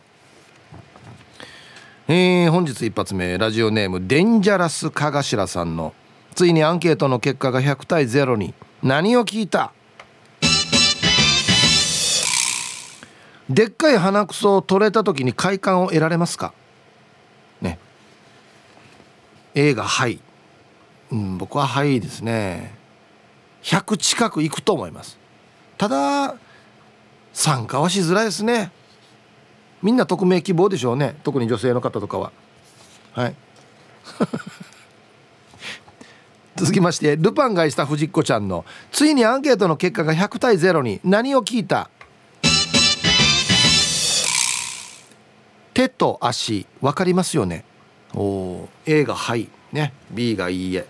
[2.07, 2.13] う。
[2.13, 3.37] えー、本日一発目。
[3.37, 5.93] ラジオネームデンジャラスかがしらさんの。
[6.33, 8.53] ついにアンケートの結果が100対0に。
[8.81, 9.73] 何を聞いた？
[13.49, 16.53] でっかい鼻くそを取れた時に快感を得られますか？
[17.61, 17.77] ね。
[19.53, 20.19] A がはい、
[21.11, 22.73] うん、僕ははいですね。
[23.63, 25.17] 100近くいくと思います。
[25.77, 26.35] ただ
[27.33, 28.71] 参加はしづらいですね。
[29.81, 31.15] みんな匿名希望でしょうね。
[31.23, 32.31] 特に女性の方とかは。
[33.11, 33.35] はい。
[36.55, 41.89] 続きましてルパンがいした藤子ちゃんのついにアンケートの結果が100対0に何を聞いた？
[45.73, 47.65] 手と足分かりますよね？
[48.13, 50.85] お A がはいね B がいいえ。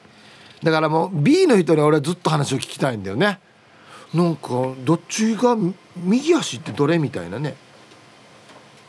[0.62, 3.40] だからもう B の人に俺はずっと話を聞きたいんだよね。
[4.14, 5.58] なんかどっちが
[5.96, 7.56] 右足ってどれみたいなね。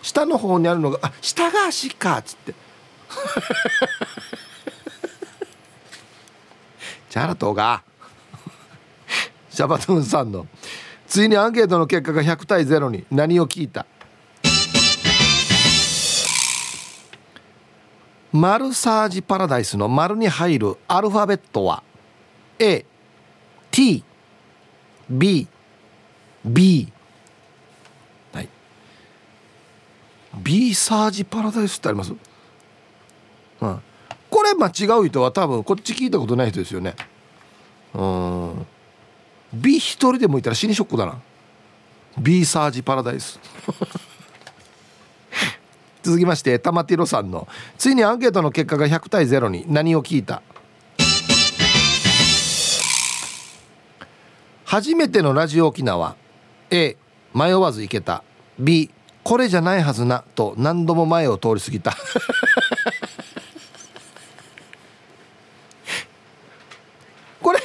[0.02, 2.54] 下の方にあるのがあ下が足かっつって。
[7.08, 7.82] チャラトが
[9.48, 10.48] シャバトゥンさんの
[11.06, 13.86] ついにアンケートの結果が100対0に何を聞いた？
[18.34, 21.84] マルサージパラダイスの丸に入るアルファベットは
[22.58, 22.84] A
[23.70, 24.02] T
[25.08, 25.46] B
[26.44, 26.92] B.
[28.32, 28.48] はい。
[30.42, 32.12] B サージパラダイスってあります？
[33.60, 33.80] うん、
[34.28, 36.96] これ間違う人は多分こっち聞いたことない人ですよね。
[37.94, 38.66] うん。
[39.52, 41.20] B 一人でもいたら死にショックだな。
[42.18, 43.38] B サージパラダイス。
[46.04, 47.48] 続きまして玉ティロさんの
[47.78, 50.42] ついにアンケートの結果が100対0に何を聞いた？
[54.66, 56.16] 初めてのラジオ沖縄
[56.70, 56.96] A
[57.32, 58.22] 迷わず行けた。
[58.58, 58.90] B
[59.22, 61.96] これじゃないはずなと何度も前を通り過ぎた。
[67.40, 67.60] これ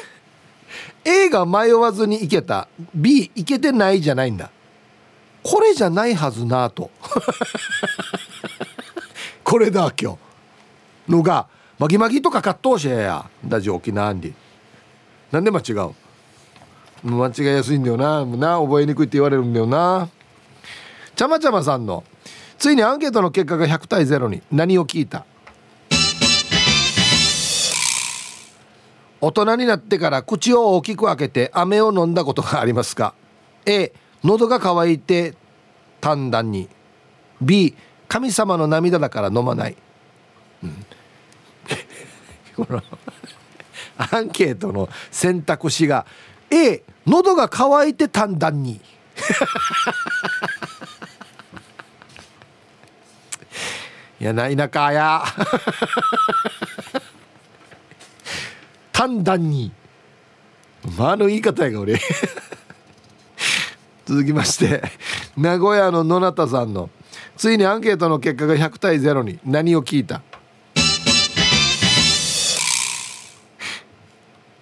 [1.04, 2.70] A が迷わずに行けた。
[2.96, 4.50] B 行けてないじゃないんだ。
[5.44, 6.90] これじゃないはずなと。
[9.50, 10.12] これだ今
[11.08, 11.48] 日のが
[11.80, 14.32] マギマギとか葛藤しやだじ沖縄に。
[15.32, 15.96] なんで間違う？
[17.04, 18.24] 間違いやすいんだよな。
[18.24, 20.08] な覚えにくいって言われるんだよな。
[21.16, 22.04] ちゃまちゃまさんの
[22.60, 25.26] ついにアンケートの結果が100対0に何を聞いた？
[29.20, 33.16] 大人になってから口を大きく開けて飴を飲んだことがありますか
[33.66, 33.94] ？A
[34.24, 35.34] 喉が渇いて
[36.02, 36.70] 短弾に。
[37.42, 37.74] B
[38.10, 39.78] 神様の涙だから飲まない、
[40.64, 40.86] うん、
[42.66, 42.84] この
[44.12, 46.06] アンケートの選択肢が
[46.50, 48.82] A 喉が渇いて短弾に。
[54.20, 55.24] いやないなかや。
[58.92, 59.72] 短弾に。
[60.98, 62.02] まあの言い方やが俺。
[64.06, 64.82] 続きまして
[65.38, 66.90] 名古屋の野中さんの。
[67.40, 69.40] ついにアンケートの結果が100対0に。
[69.46, 70.22] 何を聞いた？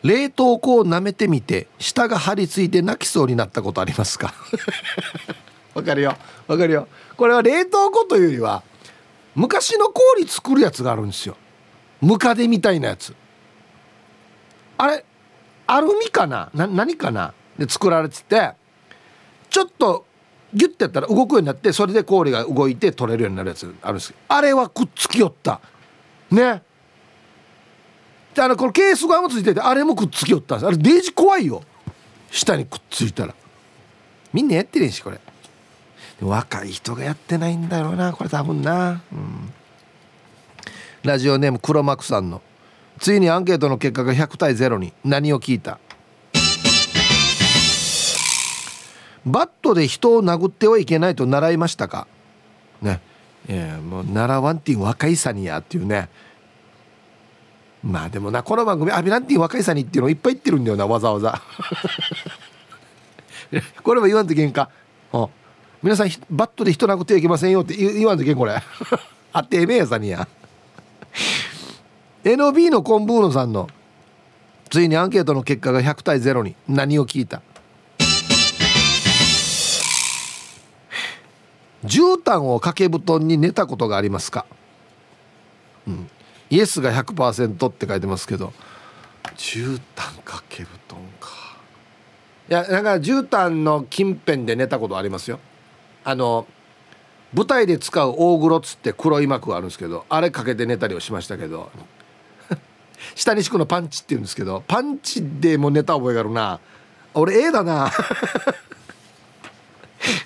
[0.03, 4.31] 冷凍庫を舐めてみて舌が張り付いて泣きそうになったことありますか？
[5.73, 6.15] わかるよ。
[6.45, 6.87] わかるよ。
[7.17, 8.61] これは冷凍庫というよりは
[9.33, 11.35] 昔の氷作るやつがあるんですよ。
[11.99, 13.15] ムカデみたいなやつ。
[14.77, 15.03] あれ
[15.65, 16.51] アルミかな？
[16.53, 17.33] な何かな？
[17.57, 18.51] で作られてて
[19.49, 20.05] ちょっと
[20.57, 24.09] ギュッてやったら動くようになってそれで氷が動いて取れるようになるやつあるんです。
[24.09, 25.61] けどあれはくっつきよった。
[26.31, 26.61] ね。
[28.33, 30.67] であのこのケース側もついててあれもくっつきよったんです。
[30.67, 31.63] あれデージ怖いよ。
[32.29, 33.33] 下にくっついたら。
[34.33, 35.19] みんなやってねえしこれ。
[36.21, 39.53] 若い人がやってないんだろうなこれ多分な、うん、
[41.03, 42.41] ラジオネーム黒幕さんの。
[42.99, 44.93] ついにアンケートの結果が100対0に。
[45.05, 45.79] 何を聞いた？
[49.27, 52.07] バットで人を殴ってはいけないと習いましたか？
[52.81, 53.01] ね。
[53.47, 56.09] えもう習わんていう若いさにやっていうね。
[57.83, 61.41] まあでもなこの番組アビランティン若いさにっていうのいっぱい言ってるんだよなわざわざ。
[63.83, 64.69] これも言わんとけんか？
[65.83, 68.57] 皆さんバットで人殴ってはいけませんよって言わんとけんこれ。
[69.31, 70.27] あってえめえやさにや。
[72.23, 73.69] NB のコンブーノさんの
[74.69, 77.41] ついにアンケートの結果が100対0に何を聞いた？
[81.87, 84.45] 絨毯を掛け布団に寝たことがありますか、
[85.87, 86.09] うん、
[86.49, 88.53] イエスが100%って書いてますけど。
[89.35, 91.57] 絨毯掛け布団か。
[92.49, 95.39] いやなんか絨毯の近辺で寝たことありますよ。
[96.03, 96.47] あの
[97.33, 101.69] 舞台で使う大黒っつって黒い幕があるんですけどあれかけて寝たりをしましたけど。
[103.15, 106.59] 下に敷くのパンチって言うんですけどパンチでも寝た覚えがあるな。
[107.13, 107.91] 俺 A だな。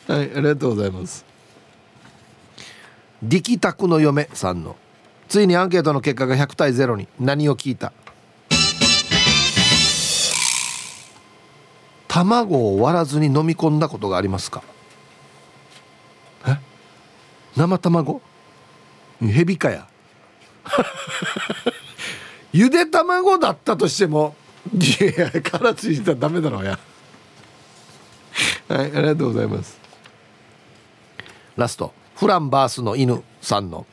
[0.07, 1.30] はいありがとうございます
[3.23, 4.75] 力宅の嫁さんの。
[5.27, 7.07] ついにアンケートの結果が100対0に。
[7.19, 7.93] 何を聞いた？
[12.07, 14.63] 卵を割らずに飲み込んだことがありますか？
[16.47, 16.57] え？
[17.55, 18.21] 生卵？
[19.21, 19.87] ヘビかや？
[22.51, 24.35] ゆで卵だったとしても
[24.73, 24.79] い
[25.17, 26.77] や殻ついたらダメだろうや。
[28.67, 29.79] はいありがとうございます。
[31.55, 31.93] ラスト。
[32.21, 33.87] フランバースの犬さんの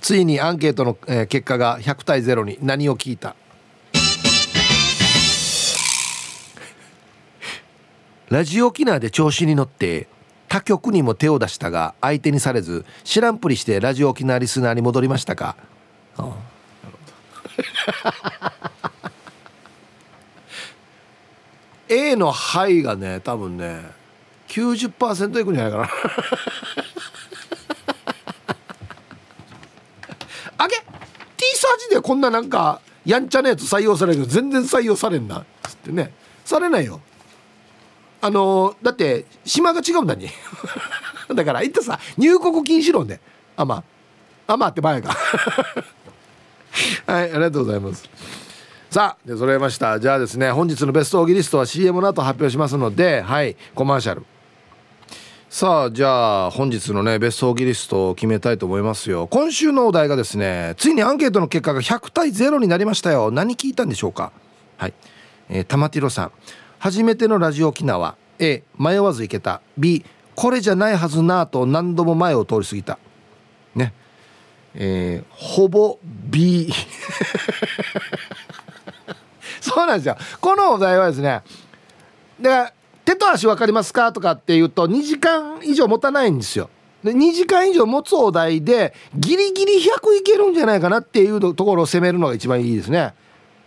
[0.00, 3.36] ついにアンケートの、えー、結果が100対0に何を聞いた？
[8.30, 10.08] ラジオ沖縄で調子に乗って
[10.48, 15.54] 他局にも手を出したが相手にされず知らんぷりしてラジオ沖縄リスナーに戻りましたか、
[21.90, 23.82] A の「はい」がね多分ね
[24.48, 25.90] 90%いくんじゃないかな
[30.56, 30.76] あげ
[31.36, 36.12] T サージでこんななんかやんちゃなやつ採用されるけど全然採用されんなつってね。
[36.44, 37.00] されないよ。
[38.20, 40.28] あのだって島が違うんだに。
[41.34, 43.20] だから言ったさ入国禁止論で。
[43.56, 43.82] あま
[44.46, 45.10] あまあって前が
[47.06, 48.08] はいありがとうございます。
[48.90, 49.98] さあで揃えました。
[49.98, 54.26] じゃあですね本日のベストオーギリストは CM の後発表しますのではいコマーシャル。
[55.54, 59.28] さあじゃあ本日のねベストオギリストを決めたいと思いますよ。
[59.28, 63.30] 今週のお題がですねついにアンケートの結果が100対0になりましたよ。
[63.30, 64.32] 何聞いたんでしょうか？
[64.78, 64.94] はい、
[65.48, 66.32] えー、玉ティロさん。
[66.80, 68.16] 初めてのラジオ沖縄。
[68.40, 69.60] A 迷わず行けた。
[69.78, 72.98] B これじゃないはずなと何度も前を通り過ぎた。
[73.76, 73.94] ね。
[74.74, 76.68] えー、ほぼ B
[79.62, 80.16] そうなんですよ。
[80.40, 81.44] このお題はですね
[82.40, 82.72] だから
[83.04, 86.70] 手と足分かりますかとかっていうと2時間以上持たないんですよ。
[87.02, 93.14] で2時間以上持つお題でギリギリ100いけるんじゃないかなっていうところを攻めるのが一番いいですね。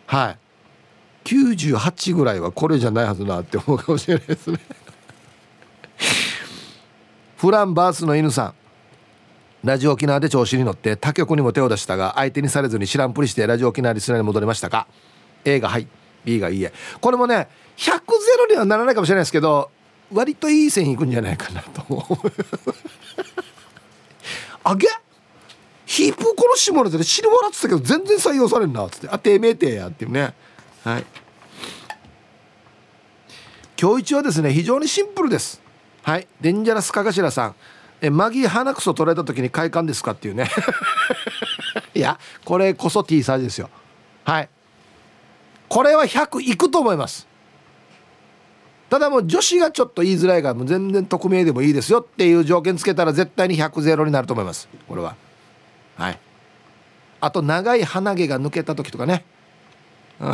[0.08, 0.38] はい。
[1.26, 4.60] 98ぐらいはこれじゃないはずなって思うかもしれないですね。
[7.38, 8.54] フランバースの犬さん。
[9.64, 14.88] ラジオ沖縄で調子に乗って他局にも手を出したが相手にされずに知らんぷりしてラジオ沖縄リスナーに戻りましたか
[15.46, 15.88] ？A がはい。
[16.26, 16.74] B がいいえ。
[17.00, 18.02] これもね100ゼ
[18.40, 19.70] ロにはならないかもしれないですけど
[20.12, 21.84] 割といい線いくんじゃないかなと。
[21.90, 22.32] 思 う
[24.64, 24.88] あげ？
[25.86, 29.10] ヒープ殺しもらって死ぬ笑ってたけど全然採用されんなっつって。
[29.10, 30.34] あてめえてやっていうね。
[30.84, 31.06] はい。
[33.80, 35.62] 今日一はですね非常にシンプルです。
[36.04, 36.28] はい。
[36.42, 37.56] デンジャラスかがしらさん。
[38.00, 40.50] えマギー鼻くそ取られた時に快感ですかっていうね。
[41.96, 43.70] いやこれこそ T サージですよ。
[44.24, 44.50] はい。
[45.68, 47.28] これは100いくと思います。
[48.90, 54.70] ただもう女子がちょっと言いづらいからもう全然匿名でもいいですよっていう条件つけたら絶対に100ゼロになると思います。
[54.88, 55.16] これは。
[55.98, 56.20] はい。
[57.20, 59.26] あと長い鼻毛が抜けた時とかね。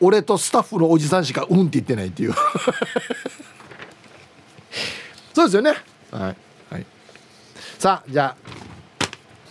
[0.00, 2.34] 俺とスタッフのおじさんしかうんって言ってないっていう。
[5.34, 5.74] そうですよね。
[6.10, 6.36] はい、
[6.70, 6.86] はい、
[7.78, 8.42] さあじゃあ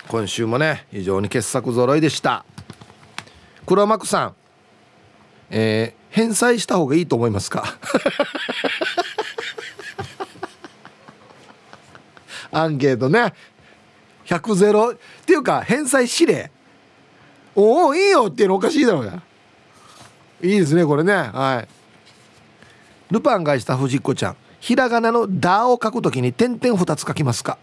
[0.08, 2.44] 今週もね非常に傑作揃いでした。
[3.66, 4.36] 黒幕さん。
[5.54, 7.64] えー、返済した方がいいと思いますか？
[12.52, 13.34] アンケートね。
[14.26, 14.92] 100ゼロ。
[14.94, 16.52] っていうか返済指令。
[17.56, 19.22] おおいいよっていうのおかしいだろうが
[20.42, 21.14] いいですねこれね。
[21.14, 21.68] はい。
[23.14, 24.38] ルパンがした藤子ちゃん。
[24.60, 27.58] ひらがなの「だ」を書くときに点々2つ書きますか？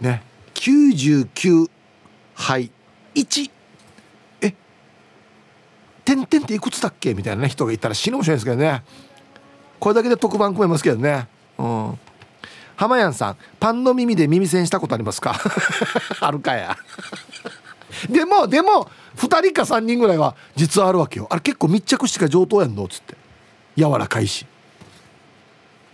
[0.00, 0.22] ね。
[0.54, 1.68] 99
[2.34, 2.70] はい。
[3.14, 3.50] 1
[6.08, 7.12] 点々っていくつだっけ？
[7.12, 8.82] みたいな、ね、人がいたら死ぬかもしれないですけどね。
[9.78, 11.28] これだけで特番組めますけどね。
[11.58, 11.98] うん。
[12.76, 15.38] 浜やんさんパンの耳で耳栓したことありますか？
[16.20, 16.76] あるかや。
[18.08, 21.26] でもでも2人か3人ぐらいは実はあるわけよ。
[21.30, 22.84] あれ結構密着してから上等やんの？
[22.84, 23.14] っつって。
[23.76, 24.46] 柔らかいし。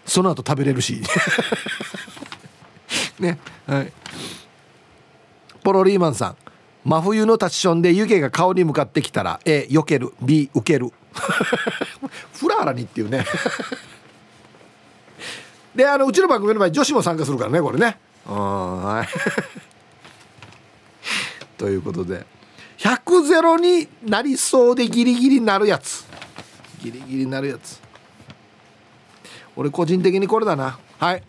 [0.06, 1.02] その後食べれるし。
[3.18, 3.38] ね。
[3.66, 3.92] はい。
[5.64, 6.36] ポロリーマンさん。
[6.84, 10.12] 真冬のタッションで湯気が顔に向かってきたら A 避ける。
[10.20, 10.92] B 受ける。
[12.34, 13.24] フラーラにっていうね。
[15.74, 17.98] であのうちの番組の場合女子も参加するからねこれね。
[18.26, 19.08] はい。
[21.56, 22.26] ということで。
[22.78, 26.04] 100ゼロになりそうでギリギリなるやつ。
[26.82, 27.80] ギリギリなるやつ。
[29.56, 30.78] 俺個人的にこれだな。
[30.98, 31.22] はい。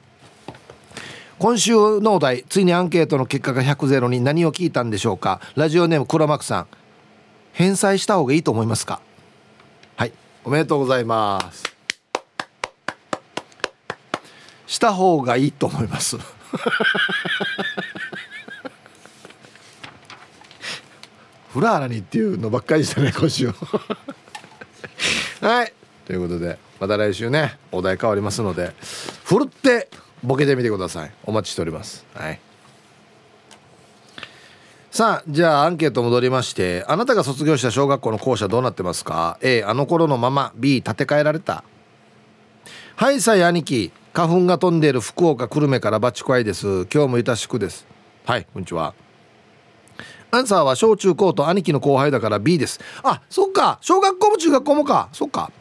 [1.45, 5.41] 今週のお題ついにアンケートの結果が100ゼロに何を聞いたんでしょうか？
[5.53, 6.67] ラジオネーム黒幕さん。
[7.53, 8.99] 返済した方がいいと思いますか？
[9.95, 10.13] はい。
[10.43, 11.63] おめでとうございます。
[14.65, 16.17] した方がいいと思います。
[21.53, 23.53] フラーラにっていうのばっかりでしたね今週。
[25.41, 25.73] はい。
[26.07, 28.73] ということでまた来週ねお題変わりますので
[29.23, 29.89] ふるって
[30.25, 31.11] ボケてみてください。
[31.23, 32.05] お待ちしております。
[32.13, 32.39] はい。
[34.91, 40.53] さあじゃあアンケート戻りましてあなたが卒業した小学校の校舎どうなってますか？A あの頃のまま。
[40.55, 41.63] B 建て替えられた。
[42.95, 46.85] はいさい兄貴花粉が飛んでいる福岡久留米からバチコアイです。
[46.85, 47.85] 今日もいたしくです。
[48.25, 48.93] はいこんにちは。
[50.31, 52.79] アンサーは小中高と兄貴の後輩だから B です。
[53.03, 53.79] あそっか。
[53.81, 55.09] 小学校も中学校もか。
[55.11, 55.51] そっか。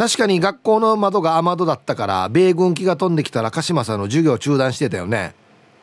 [0.00, 5.34] 確かに学校の窓が雨戸だったから米軍機が飛んできたら鹿島さんの授業中断してたよね。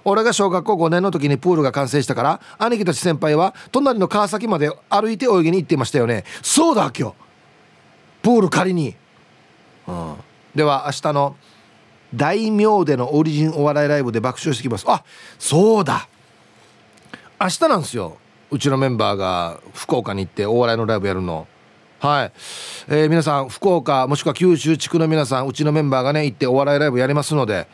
[0.05, 6.23] 俺が小学校5年の時にプールが完成したから兄貴たち先輩は隣の川崎まで歩いて泳ぎに行っていましたよね。
[6.41, 7.15] そうだ今日。
[8.23, 8.95] プール借りに、
[9.85, 10.15] うん、
[10.55, 11.35] では明日の
[12.15, 14.85] 大名でのオリジンお笑いライブで爆笑してきます。
[14.87, 15.03] あ
[15.37, 16.09] そうだ。
[17.39, 18.17] 明日なんですよ。
[18.49, 21.45] うちのメンバーが福岡に行ってお笑いのライブやるの。
[21.99, 22.31] はい、
[22.89, 27.67] えー、皆さん福岡もしくは九州地区の皆さんうちのメンバーがね行ってお笑いライブやりますので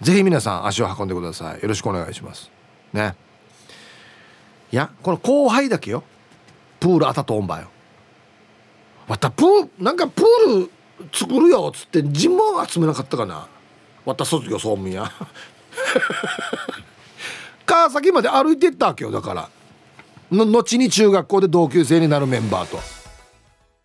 [0.00, 1.62] ぜひ皆さん足を運んでください。
[1.62, 2.50] よろしくお願いします。
[2.92, 3.14] ね。
[4.70, 6.04] いやこの後輩だけよ。
[6.78, 7.68] プールあたとおんばよ。
[9.08, 10.70] またプーなんかプール
[11.12, 13.48] 作るよっつって人も集めなかったかな。
[14.06, 15.10] また卒業総務や。
[17.66, 19.48] 川崎まで歩いてったわけよだから。
[20.30, 22.97] の後に中学校で同級生になるメンバーと。